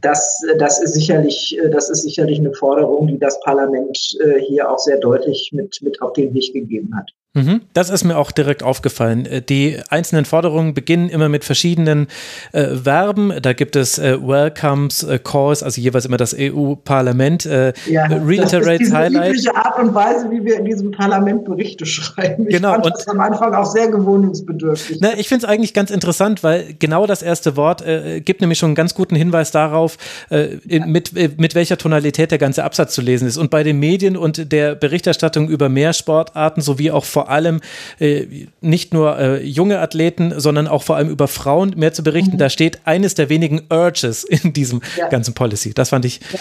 das, 0.02 0.44
das, 0.58 0.82
ist 0.82 0.94
sicherlich, 0.94 1.58
das 1.72 1.90
ist 1.90 2.04
sicherlich 2.04 2.40
eine 2.40 2.54
Forderung, 2.54 3.08
die 3.08 3.20
das 3.20 3.40
Parlament 3.42 3.98
äh, 4.24 4.40
hier 4.40 4.70
auch 4.70 4.80
sehr 4.80 4.98
deutlich 4.98 5.52
mit, 5.54 5.82
mit 5.82 6.02
auf 6.02 6.14
den 6.14 6.34
Weg 6.34 6.54
gegeben 6.54 6.96
hat. 6.96 7.12
Mhm. 7.34 7.62
Das 7.74 7.90
ist 7.90 8.04
mir 8.04 8.18
auch 8.18 8.32
direkt 8.32 8.62
aufgefallen. 8.62 9.26
Äh, 9.26 9.42
die 9.42 9.80
einzelnen 9.88 10.26
Forderungen 10.26 10.74
beginnen 10.74 11.08
immer 11.08 11.30
mit 11.30 11.46
verschiedenen 11.46 12.08
äh, 12.52 12.76
Verben. 12.76 13.32
Da 13.42 13.54
gibt 13.54 13.78
es 13.78 13.98
äh, 13.98 14.18
Welcomes, 14.22 15.04
äh, 15.04 15.18
Calls, 15.18 15.64
also 15.64 15.80
jeweils 15.80 16.06
immer 16.06 16.18
das 16.18 16.36
EU-Parlament. 16.38 17.46
Äh, 17.46 17.72
ja, 17.90 18.08
Reiterates, 18.08 18.52
das 18.52 18.68
ist 18.68 18.80
diese 18.80 18.98
Highlight. 18.98 19.56
Art 19.56 19.80
und 19.80 19.94
Weise, 19.96 20.30
wie 20.30 20.44
wir 20.44 20.60
in 20.60 20.66
diesem 20.66 20.92
Parlament 20.92 21.46
Berichte 21.46 21.86
schreiben. 21.86 22.48
Ich 22.50 22.56
genau, 22.56 22.74
fand 22.74 22.88
und, 22.88 22.96
das 22.96 23.08
am 23.08 23.22
Anfang 23.22 23.54
auch 23.54 23.66
sehr 23.66 23.88
gewöhnungsbedürftig. 23.88 24.98
Na, 25.00 25.18
ich 25.18 25.30
finde 25.30 25.46
es 25.46 25.50
eigentlich 25.50 25.74
ganz 25.74 25.90
interessant, 25.90 26.44
weil 26.44 26.76
genau 26.80 27.08
das 27.08 27.22
erste 27.22 27.56
Wort 27.56 27.82
äh, 27.82 28.20
gibt 28.20 28.42
nämlich 28.42 28.60
schon 28.60 28.70
einen 28.70 28.76
ganz 28.76 28.94
guten 28.94 29.16
Hinweis 29.16 29.52
darauf, 29.52 29.98
äh, 30.32 30.58
ja. 30.68 30.86
mit, 30.86 31.14
mit 31.40 31.56
welcher 31.56 31.78
Tonalität 31.78 32.32
der 32.32 32.40
ganze 32.40 32.66
Absatz 32.66 32.94
zu 32.94 33.02
lesen 33.02 33.26
ist. 33.26 33.38
Und 33.38 33.52
bei 33.52 33.64
den 33.64 33.80
Medien 33.80 34.18
und 34.18 34.52
der 34.52 34.76
Berichterstattung 34.76 35.48
über 35.48 35.70
mehr 35.70 35.94
Sportarten 35.94 36.60
sowie 36.60 36.92
auch 36.92 37.06
vor 37.06 37.21
vor 37.22 37.30
allem 37.30 37.62
äh, 38.00 38.26
nicht 38.62 38.96
nur 38.96 39.20
äh, 39.20 39.44
junge 39.44 39.80
Athleten, 39.80 40.40
sondern 40.40 40.68
auch 40.68 40.82
vor 40.82 40.96
allem 40.96 41.10
über 41.10 41.28
Frauen 41.28 41.74
mehr 41.78 41.94
zu 41.94 42.02
berichten. 42.02 42.34
Mhm. 42.34 42.40
Da 42.40 42.50
steht 42.50 42.80
eines 42.86 43.14
der 43.14 43.30
wenigen 43.30 43.62
Urges 43.70 44.24
in 44.44 44.54
diesem 44.54 44.82
ja. 44.98 45.08
ganzen 45.08 45.36
Policy. 45.36 45.74
Das 45.74 45.90
fand 45.90 46.06
ich. 46.06 46.20
Ja 46.34 46.40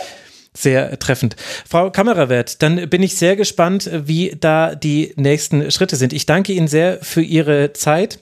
sehr 0.53 0.99
treffend. 0.99 1.37
Frau 1.65 1.93
Kamerawert, 1.93 2.61
dann 2.61 2.91
bin 2.91 3.05
ich 3.05 3.15
sehr 3.15 3.37
gespannt, 3.37 3.89
wie 3.93 4.37
da 4.41 4.75
die 4.75 5.15
nächsten 5.15 5.71
Schritte 5.71 5.95
sind. 5.95 6.13
Ich 6.13 6.27
danke 6.27 6.53
Ihnen 6.53 6.67
sehr 6.67 6.99
für 7.03 7.23
Ihre 7.23 7.73
Zeit, 7.73 8.19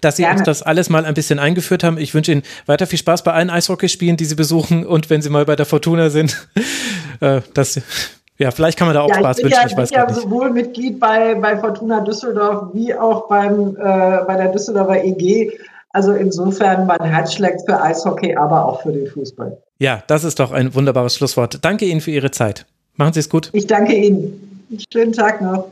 dass 0.00 0.16
Sie 0.16 0.22
Gerne. 0.22 0.38
uns 0.38 0.46
das 0.46 0.62
alles 0.62 0.90
mal 0.90 1.04
ein 1.04 1.14
bisschen 1.14 1.40
eingeführt 1.40 1.82
haben. 1.82 1.98
Ich 1.98 2.14
wünsche 2.14 2.30
Ihnen 2.30 2.44
weiter 2.66 2.86
viel 2.86 3.00
Spaß 3.00 3.24
bei 3.24 3.32
allen 3.32 3.50
Eishockeyspielen, 3.50 4.16
die 4.16 4.26
Sie 4.26 4.36
besuchen 4.36 4.86
und 4.86 5.10
wenn 5.10 5.22
Sie 5.22 5.28
mal 5.28 5.44
bei 5.44 5.56
der 5.56 5.66
Fortuna 5.66 6.08
sind, 6.08 6.46
äh, 7.20 7.40
dass 7.52 7.80
ja, 8.40 8.50
vielleicht 8.50 8.78
kann 8.78 8.88
man 8.88 8.94
da 8.94 9.02
auch 9.02 9.08
ja, 9.10 9.16
Spaß 9.16 9.38
wünschen. 9.42 9.52
Ja, 9.52 9.66
ich 9.66 9.74
bin 9.74 9.86
ja 9.90 10.12
sowohl 10.12 10.50
Mitglied 10.50 10.98
bei, 10.98 11.34
bei 11.34 11.58
Fortuna 11.58 12.00
Düsseldorf 12.00 12.70
wie 12.72 12.94
auch 12.94 13.28
beim, 13.28 13.76
äh, 13.76 14.24
bei 14.26 14.36
der 14.36 14.48
Düsseldorfer 14.48 15.04
EG. 15.04 15.52
Also 15.90 16.14
insofern 16.14 16.86
mein 16.86 17.04
Herz 17.04 17.34
schlägt 17.34 17.66
für 17.66 17.78
Eishockey, 17.82 18.34
aber 18.36 18.64
auch 18.64 18.80
für 18.80 18.92
den 18.92 19.06
Fußball. 19.08 19.58
Ja, 19.78 20.02
das 20.06 20.24
ist 20.24 20.40
doch 20.40 20.52
ein 20.52 20.74
wunderbares 20.74 21.16
Schlusswort. 21.16 21.58
Danke 21.62 21.84
Ihnen 21.84 22.00
für 22.00 22.12
Ihre 22.12 22.30
Zeit. 22.30 22.64
Machen 22.96 23.12
Sie 23.12 23.20
es 23.20 23.28
gut. 23.28 23.50
Ich 23.52 23.66
danke 23.66 23.94
Ihnen. 23.94 24.64
Schönen 24.90 25.12
Tag 25.12 25.42
noch. 25.42 25.66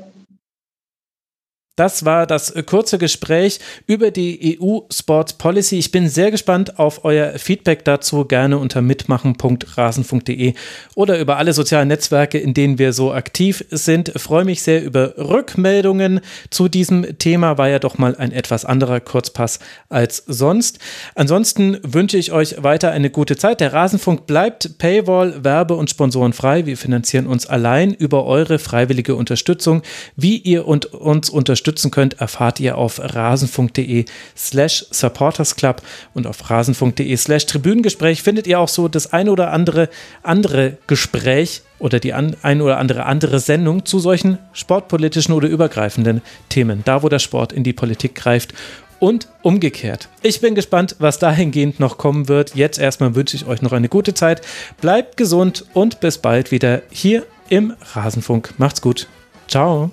Das 1.78 2.04
war 2.04 2.26
das 2.26 2.52
kurze 2.66 2.98
Gespräch 2.98 3.60
über 3.86 4.10
die 4.10 4.58
EU 4.60 4.80
Sports 4.92 5.34
Policy. 5.34 5.78
Ich 5.78 5.92
bin 5.92 6.08
sehr 6.08 6.32
gespannt 6.32 6.80
auf 6.80 7.04
euer 7.04 7.38
Feedback 7.38 7.84
dazu. 7.84 8.24
Gerne 8.24 8.58
unter 8.58 8.82
mitmachen.rasen.de 8.82 10.54
oder 10.96 11.20
über 11.20 11.36
alle 11.36 11.52
sozialen 11.52 11.86
Netzwerke, 11.86 12.36
in 12.38 12.52
denen 12.52 12.80
wir 12.80 12.92
so 12.92 13.12
aktiv 13.12 13.64
sind. 13.70 14.08
Ich 14.08 14.20
freue 14.20 14.44
mich 14.44 14.62
sehr 14.62 14.82
über 14.82 15.16
Rückmeldungen 15.18 16.18
zu 16.50 16.66
diesem 16.66 17.16
Thema. 17.16 17.58
War 17.58 17.68
ja 17.68 17.78
doch 17.78 17.96
mal 17.96 18.16
ein 18.16 18.32
etwas 18.32 18.64
anderer 18.64 18.98
Kurzpass 18.98 19.60
als 19.88 20.24
sonst. 20.26 20.80
Ansonsten 21.14 21.78
wünsche 21.84 22.18
ich 22.18 22.32
euch 22.32 22.60
weiter 22.60 22.90
eine 22.90 23.10
gute 23.10 23.36
Zeit. 23.36 23.60
Der 23.60 23.72
Rasenfunk 23.72 24.26
bleibt 24.26 24.78
Paywall, 24.78 25.44
Werbe 25.44 25.76
und 25.76 25.90
Sponsoren 25.90 26.32
frei. 26.32 26.66
Wir 26.66 26.76
finanzieren 26.76 27.28
uns 27.28 27.46
allein 27.46 27.94
über 27.94 28.24
eure 28.24 28.58
freiwillige 28.58 29.14
Unterstützung. 29.14 29.82
Wie 30.16 30.38
ihr 30.38 30.66
und 30.66 30.86
uns 30.86 31.30
unterstützt, 31.30 31.67
unterstützen 31.68 31.90
könnt, 31.90 32.20
erfahrt 32.20 32.60
ihr 32.60 32.78
auf 32.78 32.98
rasenfunk.de 32.98 34.06
slash 34.36 34.86
supportersclub 34.90 35.82
und 36.14 36.26
auf 36.26 36.48
rasenfunk.de 36.48 37.16
slash 37.16 37.46
Tribünengespräch 37.46 38.22
findet 38.22 38.46
ihr 38.46 38.58
auch 38.58 38.68
so 38.68 38.88
das 38.88 39.12
ein 39.12 39.28
oder 39.28 39.52
andere 39.52 39.88
andere 40.22 40.78
Gespräch 40.86 41.62
oder 41.78 42.00
die 42.00 42.14
an, 42.14 42.36
ein 42.42 42.62
oder 42.62 42.78
andere 42.78 43.04
andere 43.04 43.38
Sendung 43.38 43.84
zu 43.84 43.98
solchen 43.98 44.38
sportpolitischen 44.52 45.34
oder 45.34 45.48
übergreifenden 45.48 46.22
Themen. 46.48 46.82
Da, 46.84 47.02
wo 47.02 47.08
der 47.08 47.18
Sport 47.18 47.52
in 47.52 47.64
die 47.64 47.74
Politik 47.74 48.14
greift 48.14 48.54
und 48.98 49.28
umgekehrt. 49.42 50.08
Ich 50.22 50.40
bin 50.40 50.54
gespannt, 50.54 50.96
was 50.98 51.18
dahingehend 51.18 51.78
noch 51.78 51.98
kommen 51.98 52.28
wird. 52.28 52.56
Jetzt 52.56 52.78
erstmal 52.78 53.14
wünsche 53.14 53.36
ich 53.36 53.46
euch 53.46 53.62
noch 53.62 53.72
eine 53.72 53.88
gute 53.88 54.14
Zeit. 54.14 54.40
Bleibt 54.80 55.16
gesund 55.16 55.66
und 55.74 56.00
bis 56.00 56.18
bald 56.18 56.50
wieder 56.50 56.82
hier 56.90 57.24
im 57.48 57.74
Rasenfunk. 57.94 58.54
Macht's 58.58 58.80
gut. 58.80 59.06
Ciao. 59.46 59.90